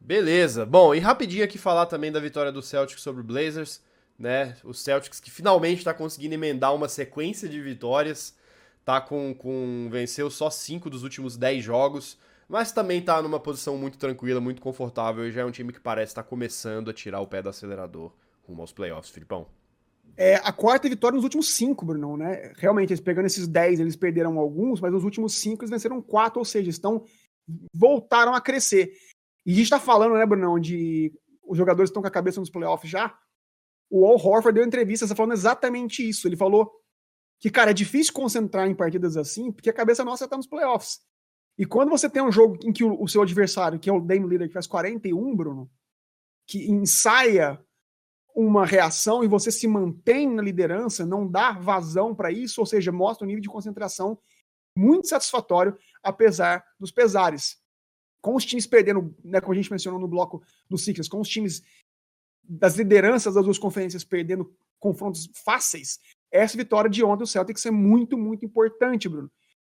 Beleza. 0.00 0.66
Bom, 0.66 0.94
e 0.94 0.98
rapidinho 0.98 1.44
aqui 1.44 1.56
falar 1.56 1.86
também 1.86 2.10
da 2.10 2.18
vitória 2.18 2.50
do 2.50 2.60
Celtics 2.60 3.02
sobre 3.02 3.20
o 3.20 3.24
Blazers, 3.24 3.80
né? 4.18 4.56
O 4.64 4.74
Celtics 4.74 5.20
que 5.20 5.30
finalmente 5.30 5.78
está 5.78 5.94
conseguindo 5.94 6.34
emendar 6.34 6.74
uma 6.74 6.88
sequência 6.88 7.48
de 7.48 7.60
vitórias, 7.60 8.36
tá 8.84 9.00
com, 9.00 9.32
com 9.32 9.88
venceu 9.92 10.28
só 10.28 10.50
cinco 10.50 10.90
dos 10.90 11.04
últimos 11.04 11.36
10 11.36 11.62
jogos 11.62 12.18
mas 12.48 12.72
também 12.72 13.02
tá 13.02 13.20
numa 13.22 13.40
posição 13.40 13.76
muito 13.76 13.98
tranquila, 13.98 14.40
muito 14.40 14.60
confortável 14.60 15.26
e 15.26 15.32
já 15.32 15.42
é 15.42 15.44
um 15.44 15.50
time 15.50 15.72
que 15.72 15.80
parece 15.80 16.12
estar 16.12 16.22
tá 16.22 16.28
começando 16.28 16.90
a 16.90 16.94
tirar 16.94 17.20
o 17.20 17.26
pé 17.26 17.42
do 17.42 17.48
acelerador 17.48 18.12
rumo 18.42 18.62
aos 18.62 18.72
playoffs, 18.72 19.12
Filipão. 19.12 19.46
É 20.16 20.36
a 20.36 20.52
quarta 20.52 20.88
vitória 20.88 21.16
nos 21.16 21.24
últimos 21.24 21.48
cinco, 21.54 21.86
Bruno, 21.86 22.16
né? 22.16 22.52
Realmente, 22.56 22.90
eles 22.90 23.00
pegando 23.00 23.26
esses 23.26 23.46
dez, 23.46 23.80
eles 23.80 23.96
perderam 23.96 24.38
alguns, 24.38 24.80
mas 24.80 24.92
nos 24.92 25.04
últimos 25.04 25.34
cinco 25.34 25.62
eles 25.62 25.70
venceram 25.70 26.02
quatro, 26.02 26.38
ou 26.38 26.44
seja, 26.44 26.68
estão 26.68 27.04
voltaram 27.72 28.34
a 28.34 28.40
crescer. 28.40 28.92
E 29.44 29.52
a 29.52 29.56
gente 29.56 29.70
tá 29.70 29.80
falando, 29.80 30.14
né, 30.14 30.26
Bruno, 30.26 30.60
de 30.60 31.12
os 31.42 31.56
jogadores 31.56 31.90
estão 31.90 32.02
com 32.02 32.08
a 32.08 32.12
cabeça 32.12 32.40
nos 32.40 32.50
playoffs 32.50 32.90
já. 32.90 33.16
O 33.90 34.06
Al 34.06 34.14
Horford 34.14 34.54
deu 34.54 34.64
entrevista 34.64 35.06
falando 35.14 35.32
exatamente 35.32 36.08
isso. 36.08 36.28
Ele 36.28 36.36
falou 36.36 36.70
que, 37.40 37.50
cara, 37.50 37.72
é 37.72 37.74
difícil 37.74 38.12
concentrar 38.12 38.68
em 38.68 38.74
partidas 38.74 39.16
assim, 39.16 39.50
porque 39.50 39.68
a 39.68 39.72
cabeça 39.72 40.04
nossa 40.04 40.28
tá 40.28 40.36
nos 40.36 40.46
playoffs. 40.46 41.00
E 41.58 41.66
quando 41.66 41.90
você 41.90 42.08
tem 42.08 42.22
um 42.22 42.32
jogo 42.32 42.58
em 42.64 42.72
que 42.72 42.82
o, 42.82 43.00
o 43.00 43.08
seu 43.08 43.22
adversário, 43.22 43.78
que 43.78 43.90
é 43.90 43.92
o 43.92 44.00
Dame 44.00 44.26
Leader, 44.26 44.48
que 44.48 44.54
faz 44.54 44.66
41, 44.66 45.36
Bruno, 45.36 45.70
que 46.46 46.70
ensaia 46.70 47.62
uma 48.34 48.64
reação 48.64 49.22
e 49.22 49.28
você 49.28 49.52
se 49.52 49.68
mantém 49.68 50.28
na 50.28 50.42
liderança, 50.42 51.04
não 51.04 51.30
dá 51.30 51.52
vazão 51.52 52.14
para 52.14 52.32
isso, 52.32 52.60
ou 52.60 52.66
seja, 52.66 52.90
mostra 52.90 53.24
um 53.24 53.28
nível 53.28 53.42
de 53.42 53.48
concentração 53.48 54.18
muito 54.76 55.06
satisfatório, 55.06 55.76
apesar 56.02 56.64
dos 56.80 56.90
pesares. 56.90 57.58
Com 58.22 58.34
os 58.34 58.44
times 58.44 58.66
perdendo, 58.66 59.14
né, 59.22 59.40
como 59.40 59.52
a 59.52 59.56
gente 59.56 59.70
mencionou 59.70 60.00
no 60.00 60.08
bloco 60.08 60.42
do 60.70 60.78
Sixers, 60.78 61.08
com 61.08 61.20
os 61.20 61.28
times 61.28 61.62
das 62.42 62.76
lideranças 62.76 63.34
das 63.34 63.44
duas 63.44 63.58
conferências 63.58 64.02
perdendo 64.02 64.54
confrontos 64.78 65.28
fáceis, 65.44 65.98
essa 66.30 66.56
vitória 66.56 66.88
de 66.88 67.04
ontem 67.04 67.24
do 67.24 67.26
Celtics 67.26 67.66
é 67.66 67.70
muito, 67.70 68.16
muito 68.16 68.46
importante, 68.46 69.08
Bruno 69.08 69.30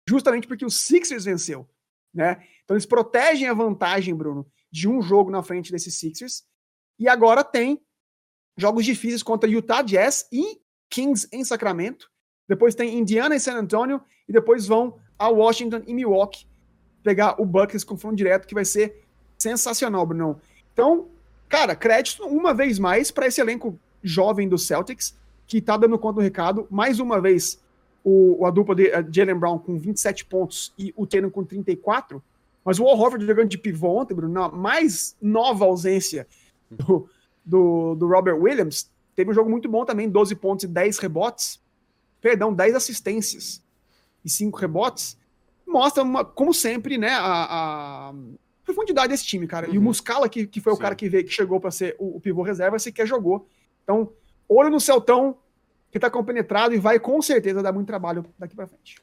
justamente 0.09 0.47
porque 0.47 0.65
o 0.65 0.71
Sixers 0.71 1.25
venceu, 1.25 1.69
né? 2.11 2.43
Então 2.63 2.75
eles 2.75 2.85
protegem 2.85 3.47
a 3.47 3.53
vantagem, 3.53 4.15
Bruno, 4.15 4.47
de 4.71 4.87
um 4.87 5.03
jogo 5.03 5.29
na 5.29 5.43
frente 5.43 5.71
desses 5.71 5.95
Sixers. 5.99 6.43
E 6.97 7.07
agora 7.07 7.43
tem 7.43 7.79
jogos 8.57 8.85
difíceis 8.85 9.21
contra 9.21 9.47
Utah 9.47 9.83
Jazz 9.83 10.27
e 10.31 10.59
Kings 10.89 11.27
em 11.31 11.43
Sacramento. 11.43 12.09
Depois 12.47 12.73
tem 12.73 12.97
Indiana 12.97 13.35
e 13.35 13.39
San 13.39 13.53
Antonio 13.53 14.01
e 14.27 14.33
depois 14.33 14.65
vão 14.65 14.99
a 15.17 15.29
Washington 15.29 15.83
e 15.85 15.93
Milwaukee 15.93 16.47
pegar 17.03 17.39
o 17.39 17.45
Bucks 17.45 17.83
confronto 17.83 18.15
direto 18.15 18.47
que 18.47 18.55
vai 18.55 18.65
ser 18.65 19.05
sensacional, 19.37 20.07
Bruno. 20.07 20.41
Então, 20.73 21.07
cara, 21.47 21.75
crédito 21.75 22.25
uma 22.25 22.51
vez 22.51 22.79
mais 22.79 23.11
para 23.11 23.27
esse 23.27 23.39
elenco 23.39 23.79
jovem 24.01 24.49
do 24.49 24.57
Celtics 24.57 25.15
que 25.45 25.61
tá 25.61 25.77
dando 25.77 25.99
conta 25.99 26.15
do 26.15 26.23
recado. 26.23 26.67
Mais 26.69 26.99
uma 26.99 27.21
vez, 27.21 27.59
o, 28.03 28.45
a 28.45 28.51
dupla 28.51 28.75
de 28.75 28.87
uh, 28.87 29.05
Jalen 29.11 29.35
Brown 29.35 29.59
com 29.59 29.77
27 29.77 30.25
pontos 30.25 30.73
e 30.77 30.93
o 30.95 31.05
Tatum 31.05 31.29
com 31.29 31.43
34, 31.43 32.21
mas 32.63 32.79
o 32.79 32.85
Al 32.85 32.97
Horford 32.97 33.25
jogando 33.25 33.49
de 33.49 33.57
pivô 33.57 33.99
ontem, 33.99 34.13
Bruno, 34.13 34.33
na 34.33 34.49
mais 34.49 35.15
nova 35.21 35.65
ausência 35.65 36.27
do, 36.69 37.09
do, 37.45 37.95
do, 37.95 38.07
Robert 38.07 38.37
Williams, 38.37 38.89
teve 39.15 39.31
um 39.31 39.33
jogo 39.33 39.49
muito 39.49 39.67
bom 39.67 39.85
também, 39.85 40.09
12 40.09 40.35
pontos 40.35 40.65
e 40.65 40.67
10 40.67 40.97
rebotes, 40.99 41.59
perdão, 42.21 42.53
10 42.53 42.75
assistências 42.75 43.63
e 44.23 44.29
5 44.29 44.57
rebotes, 44.57 45.17
mostra, 45.65 46.03
uma, 46.03 46.25
como 46.25 46.53
sempre, 46.53 46.97
né, 46.97 47.11
a, 47.11 48.09
a 48.09 48.13
profundidade 48.63 49.09
desse 49.09 49.25
time, 49.25 49.47
cara. 49.47 49.67
Uhum. 49.67 49.73
E 49.73 49.77
o 49.77 49.81
uhum. 49.81 49.85
Muscala, 49.85 50.29
que, 50.29 50.45
que 50.45 50.61
foi 50.61 50.73
Sim. 50.73 50.79
o 50.79 50.81
cara 50.81 50.95
que, 50.95 51.09
veio, 51.09 51.25
que 51.25 51.31
chegou 51.31 51.59
para 51.59 51.71
ser 51.71 51.95
o, 51.97 52.17
o 52.17 52.21
pivô 52.21 52.41
reserva, 52.41 52.77
sequer 52.77 53.07
jogou. 53.07 53.47
Então, 53.83 54.11
olho 54.47 54.69
no 54.69 54.79
Celtão, 54.79 55.37
que 55.91 55.97
está 55.97 56.09
compenetrado 56.09 56.73
e 56.73 56.79
vai 56.79 56.99
com 56.99 57.21
certeza 57.21 57.63
dar 57.63 57.71
muito 57.71 57.87
trabalho 57.87 58.25
daqui 58.37 58.55
para 58.55 58.67
frente. 58.67 59.01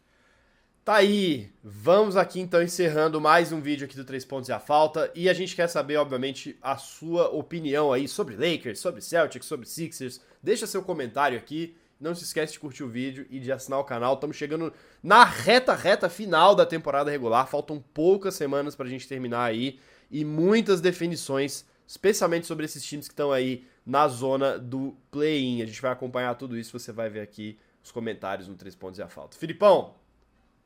Tá 0.84 0.94
aí, 0.94 1.50
vamos 1.64 2.16
aqui 2.16 2.38
então 2.38 2.62
encerrando 2.62 3.20
mais 3.20 3.50
um 3.50 3.60
vídeo 3.60 3.86
aqui 3.86 3.96
do 3.96 4.04
3 4.04 4.24
pontos 4.24 4.48
e 4.48 4.52
a 4.52 4.60
falta, 4.60 5.10
e 5.16 5.28
a 5.28 5.34
gente 5.34 5.56
quer 5.56 5.66
saber, 5.66 5.96
obviamente, 5.96 6.56
a 6.62 6.76
sua 6.76 7.28
opinião 7.28 7.92
aí 7.92 8.06
sobre 8.06 8.36
Lakers, 8.36 8.78
sobre 8.78 9.00
Celtics, 9.00 9.48
sobre 9.48 9.66
Sixers, 9.66 10.20
deixa 10.40 10.64
seu 10.64 10.80
comentário 10.82 11.36
aqui, 11.36 11.76
não 12.00 12.14
se 12.14 12.22
esquece 12.22 12.52
de 12.52 12.60
curtir 12.60 12.84
o 12.84 12.88
vídeo 12.88 13.26
e 13.30 13.40
de 13.40 13.50
assinar 13.50 13.80
o 13.80 13.84
canal, 13.84 14.14
estamos 14.14 14.36
chegando 14.36 14.72
na 15.02 15.24
reta, 15.24 15.74
reta 15.74 16.08
final 16.08 16.54
da 16.54 16.64
temporada 16.64 17.10
regular, 17.10 17.48
faltam 17.48 17.82
poucas 17.92 18.36
semanas 18.36 18.76
para 18.76 18.86
a 18.86 18.88
gente 18.88 19.08
terminar 19.08 19.42
aí, 19.42 19.80
e 20.08 20.24
muitas 20.24 20.80
definições, 20.80 21.64
especialmente 21.86 22.46
sobre 22.46 22.64
esses 22.64 22.84
times 22.84 23.06
que 23.06 23.12
estão 23.12 23.32
aí 23.32 23.66
na 23.84 24.08
zona 24.08 24.58
do 24.58 24.96
play-in. 25.10 25.62
A 25.62 25.66
gente 25.66 25.80
vai 25.80 25.92
acompanhar 25.92 26.34
tudo 26.34 26.58
isso, 26.58 26.78
você 26.78 26.92
vai 26.92 27.08
ver 27.08 27.20
aqui 27.20 27.58
os 27.82 27.92
comentários 27.92 28.48
no 28.48 28.54
3 28.54 28.74
pontos 28.74 28.98
e 28.98 29.02
a 29.02 29.08
falta. 29.08 29.36
Filipão, 29.36 29.94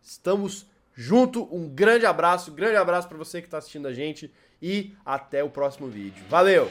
estamos 0.01 0.67
junto, 0.95 1.55
um 1.55 1.69
grande 1.69 2.07
abraço, 2.07 2.53
grande 2.53 2.77
abraço 2.77 3.09
para 3.09 3.19
você 3.19 3.41
que 3.41 3.47
está 3.47 3.59
assistindo 3.59 3.87
a 3.87 3.93
gente 3.93 4.33
e 4.61 4.95
até 5.05 5.45
o 5.45 5.51
próximo 5.51 5.89
vídeo. 5.89 6.25
Valeu! 6.29 6.71